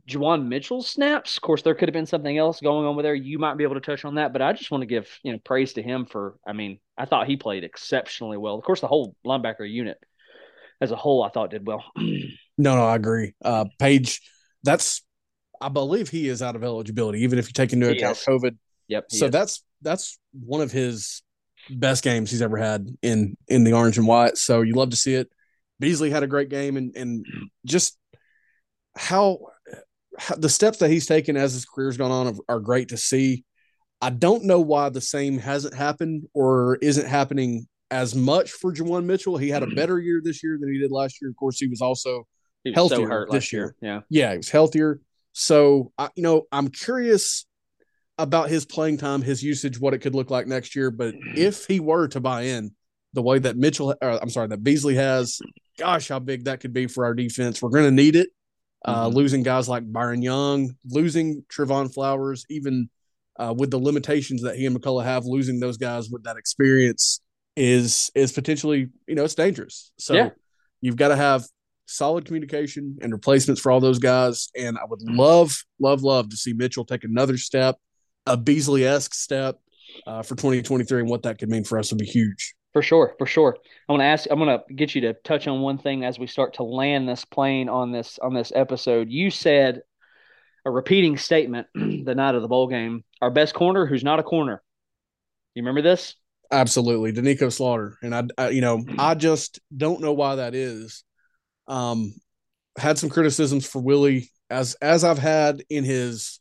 Juwan 0.08 0.46
Mitchell's 0.48 0.88
snaps. 0.88 1.36
Of 1.36 1.42
course, 1.42 1.62
there 1.62 1.74
could 1.74 1.88
have 1.88 1.94
been 1.94 2.06
something 2.06 2.36
else 2.38 2.60
going 2.60 2.86
on 2.86 2.96
with 2.96 3.04
there. 3.04 3.14
You 3.14 3.38
might 3.38 3.56
be 3.56 3.64
able 3.64 3.74
to 3.74 3.80
touch 3.80 4.04
on 4.04 4.14
that, 4.16 4.32
but 4.32 4.42
I 4.42 4.52
just 4.52 4.70
want 4.70 4.82
to 4.82 4.86
give 4.86 5.08
you 5.22 5.32
know 5.32 5.38
praise 5.44 5.74
to 5.74 5.82
him 5.82 6.06
for. 6.06 6.36
I 6.46 6.52
mean, 6.52 6.78
I 6.96 7.04
thought 7.06 7.26
he 7.26 7.36
played 7.36 7.64
exceptionally 7.64 8.38
well. 8.38 8.54
Of 8.56 8.64
course, 8.64 8.80
the 8.80 8.86
whole 8.88 9.14
linebacker 9.26 9.70
unit 9.70 9.98
as 10.80 10.90
a 10.90 10.96
whole, 10.96 11.22
I 11.22 11.30
thought 11.30 11.50
did 11.50 11.66
well. 11.66 11.84
No, 12.56 12.76
no, 12.76 12.84
I 12.86 12.96
agree. 12.96 13.34
Uh, 13.44 13.64
Page, 13.78 14.20
that's, 14.64 15.02
I 15.60 15.68
believe 15.68 16.08
he 16.08 16.28
is 16.28 16.42
out 16.42 16.56
of 16.56 16.64
eligibility, 16.64 17.20
even 17.20 17.38
if 17.38 17.46
you 17.46 17.52
take 17.52 17.72
into 17.72 17.86
He 17.88 17.98
account 17.98 18.18
is. 18.18 18.24
COVID. 18.24 18.56
yep. 18.88 19.04
So 19.10 19.26
is. 19.26 19.30
that's 19.30 19.64
that's 19.82 20.18
one 20.32 20.60
of 20.60 20.72
his 20.72 21.22
best 21.70 22.02
games 22.02 22.30
he's 22.30 22.42
ever 22.42 22.56
had 22.56 22.88
in 23.02 23.36
in 23.48 23.64
the 23.64 23.72
orange 23.72 23.98
and 23.98 24.06
white. 24.06 24.36
So 24.36 24.62
you 24.62 24.74
love 24.74 24.90
to 24.90 24.96
see 24.96 25.14
it. 25.14 25.30
Beasley 25.78 26.10
had 26.10 26.22
a 26.22 26.26
great 26.26 26.48
game, 26.48 26.76
and 26.76 26.96
and 26.96 27.24
just 27.64 27.98
how, 28.96 29.38
how 30.18 30.36
the 30.36 30.48
steps 30.48 30.78
that 30.78 30.90
he's 30.90 31.06
taken 31.06 31.36
as 31.36 31.52
his 31.52 31.64
career's 31.64 31.96
gone 31.96 32.10
on 32.10 32.26
are, 32.28 32.56
are 32.56 32.60
great 32.60 32.88
to 32.88 32.96
see. 32.96 33.44
I 34.00 34.10
don't 34.10 34.44
know 34.44 34.60
why 34.60 34.88
the 34.90 35.00
same 35.00 35.38
hasn't 35.38 35.74
happened 35.74 36.24
or 36.34 36.76
isn't 36.76 37.06
happening 37.06 37.66
as 37.90 38.14
much 38.14 38.50
for 38.50 38.72
Juwan 38.72 39.04
Mitchell. 39.04 39.36
He 39.36 39.48
had 39.48 39.62
a 39.62 39.66
mm-hmm. 39.66 39.76
better 39.76 39.98
year 39.98 40.20
this 40.22 40.42
year 40.42 40.58
than 40.60 40.72
he 40.72 40.78
did 40.78 40.90
last 40.90 41.20
year. 41.20 41.30
Of 41.30 41.36
course, 41.36 41.58
he 41.58 41.68
was 41.68 41.80
also 41.80 42.26
he 42.64 42.70
was 42.70 42.76
so 42.76 42.88
healthier 42.96 43.08
hurt 43.08 43.28
this 43.30 43.34
last 43.44 43.52
year. 43.52 43.74
Yeah. 43.80 44.00
yeah, 44.08 44.32
he 44.32 44.36
was 44.38 44.50
healthier. 44.50 45.00
So, 45.32 45.92
I, 45.98 46.08
you 46.16 46.22
know, 46.22 46.42
I'm 46.50 46.68
curious 46.68 47.46
about 48.18 48.48
his 48.48 48.64
playing 48.64 48.98
time, 48.98 49.22
his 49.22 49.42
usage, 49.42 49.78
what 49.78 49.94
it 49.94 49.98
could 49.98 50.14
look 50.14 50.30
like 50.30 50.46
next 50.46 50.74
year. 50.76 50.90
But 50.90 51.14
if 51.36 51.66
he 51.66 51.80
were 51.80 52.08
to 52.08 52.20
buy 52.20 52.42
in 52.42 52.74
the 53.12 53.22
way 53.22 53.38
that 53.38 53.56
Mitchell, 53.56 53.94
or, 54.00 54.10
I'm 54.22 54.30
sorry, 54.30 54.48
that 54.48 54.62
Beasley 54.64 54.94
has, 54.96 55.40
gosh, 55.78 56.08
how 56.08 56.18
big 56.18 56.44
that 56.44 56.60
could 56.60 56.72
be 56.72 56.86
for 56.86 57.04
our 57.04 57.14
defense. 57.14 57.60
We're 57.60 57.70
going 57.70 57.84
to 57.84 57.90
need 57.90 58.16
it. 58.16 58.28
Uh, 58.84 59.08
Mhm. 59.08 59.14
losing 59.14 59.42
guys 59.42 59.66
like 59.68 59.90
Byron 59.90 60.20
Young, 60.20 60.76
losing 60.86 61.42
Trevon 61.48 61.92
Flowers, 61.92 62.44
even 62.50 62.90
uh, 63.36 63.52
with 63.56 63.70
the 63.70 63.78
limitations 63.78 64.42
that 64.42 64.56
he 64.56 64.66
and 64.66 64.76
McCollough 64.78 65.04
have, 65.04 65.24
losing 65.24 65.58
those 65.58 65.76
guys 65.76 66.08
with 66.10 66.22
that 66.24 66.36
experience 66.36 67.20
is 67.56 68.10
is 68.14 68.30
potentially, 68.30 68.88
you 69.08 69.14
know, 69.16 69.24
it's 69.24 69.34
dangerous. 69.34 69.90
So 69.98 70.14
Yeah. 70.14 70.28
you've 70.80 70.96
got 70.96 71.08
to 71.08 71.16
have 71.16 71.44
solid 71.86 72.24
communication 72.24 72.98
and 73.02 73.12
replacements 73.12 73.60
for 73.60 73.70
all 73.70 73.80
those 73.80 73.98
guys. 73.98 74.50
And 74.56 74.78
I 74.78 74.84
would 74.88 75.02
love, 75.02 75.64
love, 75.78 76.02
love 76.02 76.30
to 76.30 76.36
see 76.36 76.52
Mitchell 76.52 76.84
take 76.84 77.04
another 77.04 77.36
step, 77.36 77.76
a 78.26 78.36
Beasley 78.36 78.86
esque 78.86 79.14
step 79.14 79.60
uh, 80.06 80.22
for 80.22 80.34
2023, 80.34 81.00
and 81.00 81.08
what 81.08 81.22
that 81.22 81.38
could 81.38 81.50
mean 81.50 81.64
for 81.64 81.78
us 81.78 81.90
would 81.90 81.98
be 81.98 82.06
huge. 82.06 82.54
For 82.72 82.82
sure, 82.82 83.14
for 83.18 83.26
sure. 83.26 83.56
I 83.88 83.92
want 83.92 84.00
to 84.00 84.06
ask. 84.06 84.26
I'm 84.30 84.38
going 84.38 84.58
to 84.58 84.74
get 84.74 84.96
you 84.96 85.02
to 85.02 85.14
touch 85.24 85.46
on 85.46 85.60
one 85.60 85.78
thing 85.78 86.04
as 86.04 86.18
we 86.18 86.26
start 86.26 86.54
to 86.54 86.64
land 86.64 87.08
this 87.08 87.24
plane 87.24 87.68
on 87.68 87.92
this 87.92 88.18
on 88.20 88.34
this 88.34 88.50
episode. 88.52 89.10
You 89.10 89.30
said 89.30 89.82
a 90.64 90.70
repeating 90.70 91.16
statement 91.16 91.68
the 91.74 92.14
night 92.16 92.34
of 92.34 92.42
the 92.42 92.48
bowl 92.48 92.66
game. 92.66 93.04
Our 93.22 93.30
best 93.30 93.54
corner, 93.54 93.86
who's 93.86 94.02
not 94.02 94.18
a 94.18 94.24
corner. 94.24 94.60
You 95.54 95.62
remember 95.62 95.82
this? 95.82 96.16
Absolutely, 96.50 97.12
Doneiko 97.12 97.52
Slaughter, 97.52 97.96
and 98.02 98.14
I, 98.14 98.24
I, 98.36 98.48
you 98.50 98.60
know, 98.60 98.84
I 98.98 99.14
just 99.14 99.60
don't 99.74 100.00
know 100.00 100.12
why 100.12 100.36
that 100.36 100.54
is. 100.54 101.04
Um, 101.66 102.14
had 102.76 102.98
some 102.98 103.08
criticisms 103.08 103.66
for 103.66 103.80
Willie 103.80 104.30
as 104.50 104.74
as 104.74 105.04
I've 105.04 105.18
had 105.18 105.62
in 105.70 105.84
his 105.84 106.40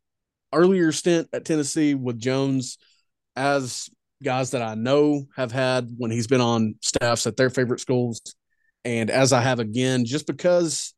earlier 0.53 0.91
stint 0.91 1.29
at 1.33 1.45
Tennessee 1.45 1.95
with 1.95 2.19
Jones, 2.19 2.77
as 3.35 3.89
guys 4.23 4.51
that 4.51 4.61
I 4.61 4.75
know 4.75 5.25
have 5.35 5.51
had 5.51 5.89
when 5.97 6.11
he's 6.11 6.27
been 6.27 6.41
on 6.41 6.75
staffs 6.81 7.27
at 7.27 7.37
their 7.37 7.49
favorite 7.49 7.79
schools, 7.79 8.21
and 8.85 9.09
as 9.09 9.33
I 9.33 9.41
have 9.41 9.59
again, 9.59 10.05
just 10.05 10.27
because 10.27 10.93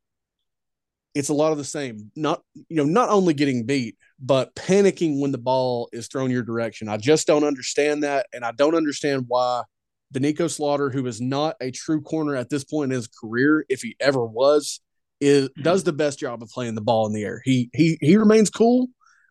it's 1.14 1.30
a 1.30 1.34
lot 1.34 1.52
of 1.52 1.58
the 1.58 1.64
same. 1.64 2.10
Not 2.14 2.42
you 2.54 2.76
know, 2.76 2.84
not 2.84 3.08
only 3.08 3.34
getting 3.34 3.64
beat, 3.64 3.96
but 4.20 4.54
panicking 4.54 5.20
when 5.20 5.32
the 5.32 5.38
ball 5.38 5.88
is 5.92 6.08
thrown 6.08 6.30
your 6.30 6.42
direction. 6.42 6.88
I 6.88 6.98
just 6.98 7.26
don't 7.26 7.44
understand 7.44 8.02
that, 8.02 8.26
and 8.32 8.44
I 8.44 8.52
don't 8.52 8.74
understand 8.74 9.24
why 9.28 9.62
Doneiko 10.14 10.50
Slaughter, 10.50 10.90
who 10.90 11.06
is 11.06 11.20
not 11.20 11.56
a 11.60 11.70
true 11.70 12.00
corner 12.00 12.36
at 12.36 12.48
this 12.48 12.64
point 12.64 12.92
in 12.92 12.96
his 12.96 13.08
career, 13.08 13.64
if 13.68 13.82
he 13.82 13.96
ever 14.00 14.24
was, 14.24 14.80
is 15.20 15.48
does 15.62 15.84
the 15.84 15.92
best 15.92 16.18
job 16.18 16.42
of 16.42 16.50
playing 16.50 16.74
the 16.74 16.80
ball 16.80 17.06
in 17.06 17.12
the 17.12 17.24
air. 17.24 17.40
He 17.44 17.70
he 17.74 17.98
he 18.00 18.16
remains 18.16 18.50
cool, 18.50 18.88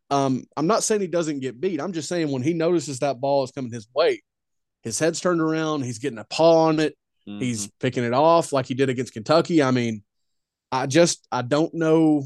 Um, 0.10 0.46
I'm 0.56 0.68
not 0.68 0.84
saying 0.84 1.02
he 1.02 1.08
doesn't 1.08 1.40
get 1.40 1.60
beat. 1.60 1.82
I'm 1.82 1.94
just 1.94 2.10
saying 2.10 2.32
when 2.32 2.44
he 2.44 2.54
notices 2.54 3.00
that 3.00 3.20
ball 3.20 3.44
is 3.44 3.52
coming 3.52 3.72
his 3.72 3.88
way, 3.94 4.22
his 4.84 5.00
head's 5.00 5.20
turned 5.20 5.42
around. 5.42 5.84
He's 5.84 6.00
getting 6.00 6.20
a 6.20 6.26
paw 6.26 6.68
on 6.68 6.80
it. 6.80 6.96
Mm-hmm. 7.28 7.40
He's 7.40 7.68
picking 7.80 8.04
it 8.04 8.14
off 8.14 8.54
like 8.54 8.68
he 8.68 8.74
did 8.74 8.90
against 8.90 9.14
Kentucky. 9.14 9.64
I 9.64 9.72
mean, 9.72 10.04
I 10.72 10.86
just 10.86 11.28
I 11.32 11.42
don't 11.42 11.74
know. 11.74 12.26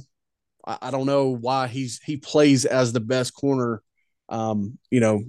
I, 0.66 0.78
I 0.84 0.92
don't 0.92 1.06
know 1.06 1.36
why 1.36 1.68
he's 1.68 2.02
he 2.04 2.18
plays 2.18 2.66
as 2.66 2.92
the 2.92 3.00
best 3.00 3.34
corner. 3.34 3.82
Um, 4.28 4.78
you 4.92 5.00
know, 5.00 5.24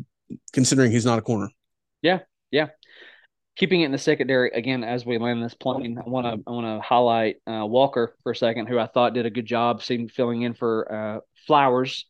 considering 0.53 0.91
he's 0.91 1.07
not 1.07 1.19
a 1.19 1.23
corner. 1.23 1.51
Yeah, 2.03 2.21
yeah. 2.51 2.69
Keeping 3.61 3.83
it 3.83 3.85
in 3.85 3.93
the 3.93 3.99
secondary 3.99 4.51
again 4.53 4.83
as 4.83 5.05
we 5.05 5.19
land 5.19 5.43
this 5.43 5.53
plane, 5.53 5.99
I 5.99 6.09
want 6.09 6.25
to 6.25 6.43
I 6.47 6.51
want 6.51 6.65
to 6.65 6.81
highlight 6.81 7.37
uh, 7.47 7.67
Walker 7.67 8.15
for 8.23 8.33
a 8.33 8.37
second, 8.37 8.69
who 8.69 8.79
I 8.79 8.87
thought 8.87 9.13
did 9.13 9.27
a 9.27 9.31
good 9.31 9.45
job, 9.45 9.83
seemed 9.83 10.13
filling 10.13 10.41
in 10.41 10.55
for 10.55 10.91
uh, 10.91 11.21
Flowers. 11.47 12.07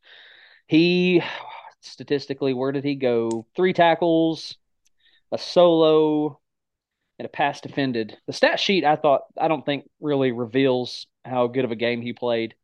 He 0.68 1.24
statistically, 1.80 2.54
where 2.54 2.70
did 2.70 2.84
he 2.84 2.94
go? 2.94 3.48
Three 3.56 3.72
tackles, 3.72 4.58
a 5.32 5.38
solo, 5.38 6.38
and 7.18 7.26
a 7.26 7.28
pass 7.28 7.60
defended. 7.60 8.16
The 8.28 8.32
stat 8.32 8.60
sheet 8.60 8.84
I 8.84 8.94
thought 8.94 9.22
I 9.36 9.48
don't 9.48 9.66
think 9.66 9.90
really 10.00 10.30
reveals 10.30 11.08
how 11.24 11.48
good 11.48 11.64
of 11.64 11.72
a 11.72 11.76
game 11.76 12.00
he 12.00 12.12
played. 12.12 12.54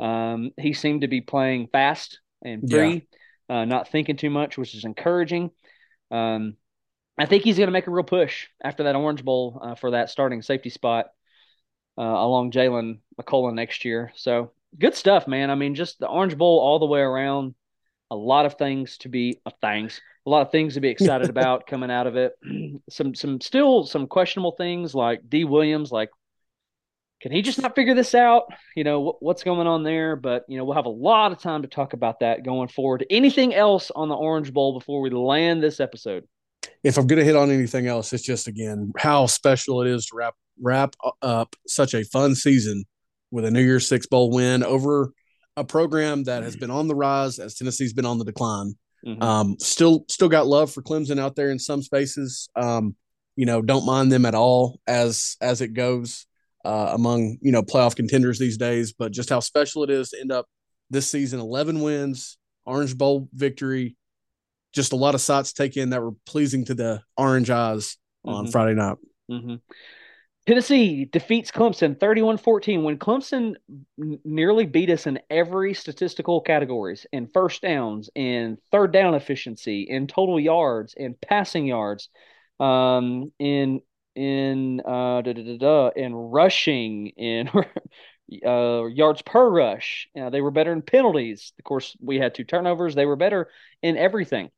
Um, 0.00 0.50
he 0.56 0.72
seemed 0.72 1.02
to 1.02 1.08
be 1.08 1.20
playing 1.20 1.68
fast 1.68 2.18
and 2.42 2.68
free, 2.68 3.06
yeah. 3.48 3.60
uh, 3.60 3.64
not 3.64 3.92
thinking 3.92 4.16
too 4.16 4.30
much, 4.30 4.58
which 4.58 4.74
is 4.74 4.84
encouraging. 4.84 5.52
Um, 6.10 6.56
I 7.18 7.26
think 7.26 7.44
he's 7.44 7.56
going 7.56 7.68
to 7.68 7.72
make 7.72 7.86
a 7.86 7.90
real 7.90 8.04
push 8.04 8.46
after 8.62 8.84
that 8.84 8.96
Orange 8.96 9.24
Bowl 9.24 9.60
uh, 9.62 9.74
for 9.74 9.92
that 9.92 10.10
starting 10.10 10.42
safety 10.42 10.70
spot 10.70 11.06
uh, 11.98 12.02
along 12.02 12.52
Jalen 12.52 12.98
McCollough 13.20 13.54
next 13.54 13.84
year. 13.84 14.12
So 14.14 14.52
good 14.78 14.94
stuff, 14.94 15.26
man. 15.26 15.50
I 15.50 15.54
mean, 15.54 15.74
just 15.74 15.98
the 15.98 16.08
Orange 16.08 16.36
Bowl 16.36 16.60
all 16.60 16.78
the 16.78 16.86
way 16.86 17.00
around. 17.00 17.54
A 18.10 18.16
lot 18.16 18.46
of 18.46 18.54
things 18.54 18.96
to 18.98 19.08
be 19.08 19.40
uh, 19.44 19.50
things, 19.60 20.00
a 20.26 20.30
lot 20.30 20.40
of 20.42 20.50
things 20.50 20.74
to 20.74 20.80
be 20.80 20.88
excited 20.88 21.28
about 21.30 21.66
coming 21.66 21.90
out 21.90 22.06
of 22.06 22.16
it. 22.16 22.32
some 22.90 23.14
some 23.14 23.40
still 23.40 23.84
some 23.84 24.06
questionable 24.06 24.52
things 24.52 24.94
like 24.94 25.28
D 25.28 25.44
Williams, 25.44 25.92
like 25.92 26.08
can 27.20 27.32
he 27.32 27.42
just 27.42 27.60
not 27.60 27.74
figure 27.74 27.94
this 27.94 28.14
out? 28.14 28.44
You 28.76 28.84
know, 28.84 29.00
what, 29.00 29.22
what's 29.22 29.42
going 29.42 29.66
on 29.66 29.82
there? 29.82 30.14
But, 30.14 30.44
you 30.48 30.56
know, 30.56 30.64
we'll 30.64 30.76
have 30.76 30.86
a 30.86 30.90
lot 30.90 31.32
of 31.32 31.40
time 31.40 31.62
to 31.62 31.68
talk 31.68 31.92
about 31.92 32.20
that 32.20 32.44
going 32.44 32.68
forward. 32.68 33.04
Anything 33.10 33.54
else 33.54 33.90
on 33.90 34.08
the 34.08 34.14
Orange 34.14 34.52
Bowl 34.52 34.78
before 34.78 35.00
we 35.00 35.10
land 35.10 35.60
this 35.60 35.80
episode? 35.80 36.28
If 36.82 36.96
I'm 36.96 37.06
going 37.06 37.18
to 37.18 37.24
hit 37.24 37.36
on 37.36 37.50
anything 37.50 37.86
else, 37.86 38.12
it's 38.12 38.22
just, 38.22 38.46
again, 38.46 38.92
how 38.96 39.26
special 39.26 39.82
it 39.82 39.88
is 39.88 40.06
to 40.06 40.16
wrap, 40.16 40.34
wrap 40.60 40.94
up 41.22 41.54
such 41.66 41.94
a 41.94 42.04
fun 42.04 42.34
season 42.34 42.84
with 43.30 43.44
a 43.44 43.50
New 43.50 43.62
Year's 43.62 43.86
Six 43.86 44.06
Bowl 44.06 44.30
win 44.30 44.62
over 44.62 45.12
a 45.56 45.64
program 45.64 46.24
that 46.24 46.44
has 46.44 46.56
been 46.56 46.70
on 46.70 46.88
the 46.88 46.94
rise 46.94 47.38
as 47.38 47.56
Tennessee's 47.56 47.92
been 47.92 48.06
on 48.06 48.18
the 48.18 48.24
decline. 48.24 48.76
Mm-hmm. 49.04 49.22
Um, 49.22 49.56
still, 49.58 50.04
still 50.08 50.28
got 50.28 50.46
love 50.46 50.72
for 50.72 50.82
Clemson 50.82 51.18
out 51.18 51.36
there 51.36 51.50
in 51.50 51.58
some 51.58 51.82
spaces. 51.82 52.48
Um, 52.56 52.94
you 53.38 53.46
know, 53.46 53.62
don't 53.62 53.86
mind 53.86 54.10
them 54.10 54.26
at 54.26 54.34
all 54.34 54.80
as 54.88 55.36
as 55.40 55.60
it 55.60 55.68
goes 55.68 56.26
uh, 56.64 56.90
among 56.92 57.38
you 57.40 57.52
know 57.52 57.62
playoff 57.62 57.94
contenders 57.94 58.38
these 58.38 58.58
days. 58.58 58.92
But 58.92 59.12
just 59.12 59.30
how 59.30 59.38
special 59.38 59.84
it 59.84 59.90
is 59.90 60.10
to 60.10 60.20
end 60.20 60.32
up 60.32 60.46
this 60.90 61.08
season, 61.08 61.38
eleven 61.38 61.80
wins, 61.80 62.36
Orange 62.66 62.98
Bowl 62.98 63.28
victory, 63.32 63.96
just 64.72 64.92
a 64.92 64.96
lot 64.96 65.14
of 65.14 65.20
sights 65.20 65.52
taken 65.52 65.90
that 65.90 66.02
were 66.02 66.12
pleasing 66.26 66.64
to 66.66 66.74
the 66.74 67.02
orange 67.16 67.50
eyes 67.50 67.96
on 68.24 68.44
mm-hmm. 68.44 68.50
Friday 68.50 68.74
night. 68.74 68.96
Mm-hmm. 69.30 69.56
Tennessee 70.48 71.04
defeats 71.04 71.50
Clemson 71.50 72.00
31 72.00 72.38
14 72.38 72.82
when 72.82 72.98
Clemson 72.98 73.56
nearly 74.24 74.64
beat 74.64 74.88
us 74.88 75.06
in 75.06 75.20
every 75.28 75.74
statistical 75.74 76.40
categories 76.40 77.04
in 77.12 77.26
first 77.26 77.60
downs, 77.60 78.08
in 78.14 78.56
third 78.72 78.90
down 78.90 79.14
efficiency, 79.14 79.82
in 79.82 80.06
total 80.06 80.40
yards, 80.40 80.94
in 80.96 81.14
passing 81.20 81.66
yards, 81.66 82.08
um, 82.60 83.30
in 83.38 83.82
in 84.14 84.80
uh, 84.80 85.20
da, 85.20 85.34
da, 85.34 85.58
da, 85.58 85.90
in 85.94 86.14
rushing, 86.14 87.08
in 87.08 87.50
uh, 88.46 88.84
yards 88.86 89.20
per 89.20 89.50
rush. 89.50 90.08
You 90.14 90.22
know, 90.22 90.30
they 90.30 90.40
were 90.40 90.50
better 90.50 90.72
in 90.72 90.80
penalties. 90.80 91.52
Of 91.58 91.64
course, 91.64 91.94
we 92.00 92.16
had 92.16 92.34
two 92.34 92.44
turnovers. 92.44 92.94
They 92.94 93.04
were 93.06 93.16
better 93.16 93.50
in 93.82 93.98
everything. 93.98 94.50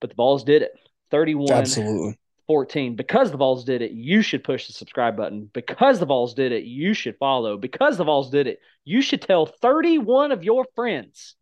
But 0.00 0.10
the 0.10 0.16
Vols 0.16 0.44
did 0.44 0.62
it. 0.62 0.72
31 1.10 1.52
Absolutely. 1.52 2.18
14. 2.46 2.96
Because 2.96 3.30
the 3.30 3.36
Vols 3.36 3.64
did 3.64 3.82
it, 3.82 3.92
you 3.92 4.22
should 4.22 4.42
push 4.42 4.66
the 4.66 4.72
subscribe 4.72 5.16
button. 5.16 5.48
Because 5.52 5.98
the 5.98 6.06
Vols 6.06 6.34
did 6.34 6.52
it, 6.52 6.64
you 6.64 6.94
should 6.94 7.16
follow. 7.18 7.56
Because 7.56 7.96
the 7.96 8.04
Vols 8.04 8.30
did 8.30 8.46
it, 8.46 8.60
you 8.84 9.02
should 9.02 9.22
tell 9.22 9.46
31 9.46 10.32
of 10.32 10.44
your 10.44 10.66
friends. 10.74 11.36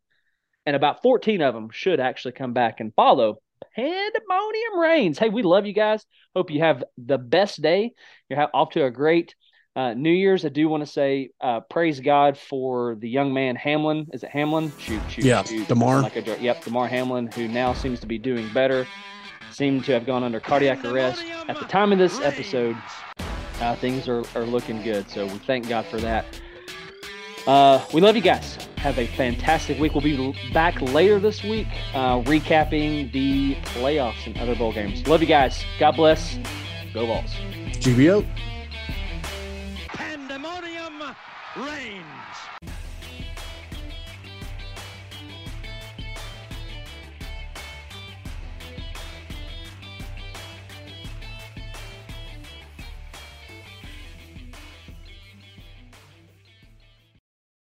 And 0.67 0.77
about 0.77 1.03
14 1.03 1.41
of 1.41 1.55
them 1.55 1.71
should 1.71 1.99
actually 1.99 2.33
come 2.33 2.53
back 2.53 2.81
and 2.81 2.95
follow 2.95 3.39
pandemonium 3.75 4.79
reigns. 4.79 5.19
Hey, 5.19 5.29
we 5.29 5.43
love 5.43 5.67
you 5.67 5.73
guys. 5.73 6.05
Hope 6.35 6.51
you 6.51 6.61
have 6.61 6.85
the 6.99 7.19
best 7.19 7.63
day. 7.63 7.93
You're 8.29 8.49
off 8.53 8.71
to 8.71 8.85
a 8.85 8.91
great 8.91 9.35
uh, 9.79 9.95
New 9.95 10.11
Year's. 10.11 10.45
I 10.45 10.49
do 10.49 10.69
want 10.69 10.85
to 10.85 10.91
say 10.91 11.31
uh, 11.41 11.61
praise 11.61 12.01
God 12.01 12.37
for 12.37 12.97
the 12.97 13.09
young 13.09 13.33
man 13.33 13.55
Hamlin. 13.55 14.09
Is 14.13 14.25
it 14.25 14.31
Hamlin? 14.31 14.73
Shoot, 14.79 15.01
shoot, 15.09 15.25
yeah, 15.25 15.45
shoot. 15.45 15.69
Damar. 15.69 16.03
Like 16.03 16.17
a, 16.17 16.37
yep, 16.41 16.65
Damar 16.65 16.89
Hamlin, 16.89 17.31
who 17.31 17.47
now 17.47 17.73
seems 17.73 18.01
to 18.01 18.07
be 18.09 18.19
doing 18.19 18.53
better. 18.53 18.89
Seemed 19.53 19.85
to 19.85 19.93
have 19.93 20.05
gone 20.05 20.25
under 20.25 20.41
cardiac 20.41 20.85
arrest 20.85 21.25
at 21.47 21.61
the 21.61 21.65
time 21.65 21.93
of 21.93 21.99
this 21.99 22.19
episode. 22.21 22.77
Uh, 23.61 23.77
things 23.77 24.09
are, 24.09 24.25
are 24.35 24.45
looking 24.45 24.83
good, 24.83 25.09
so 25.09 25.27
we 25.27 25.39
thank 25.39 25.69
God 25.69 25.87
for 25.87 25.99
that. 25.99 26.27
Uh, 27.47 27.85
we 27.95 28.01
love 28.01 28.17
you 28.17 28.23
guys. 28.23 28.57
Have 28.79 28.99
a 28.99 29.07
fantastic 29.07 29.79
week. 29.79 29.95
We'll 29.95 30.03
be 30.03 30.35
back 30.53 30.81
later 30.81 31.21
this 31.21 31.45
week 31.45 31.69
uh, 31.95 32.21
recapping 32.23 33.13
the 33.13 33.55
playoffs 33.75 34.27
and 34.27 34.37
other 34.39 34.57
bowl 34.57 34.73
games. 34.73 35.07
Love 35.07 35.21
you 35.23 35.29
guys. 35.29 35.65
God 35.79 35.93
bless. 35.93 36.37
Go 36.93 37.07
Vols. 37.07 37.31
GBO. 37.81 38.27
Rain. 41.59 42.18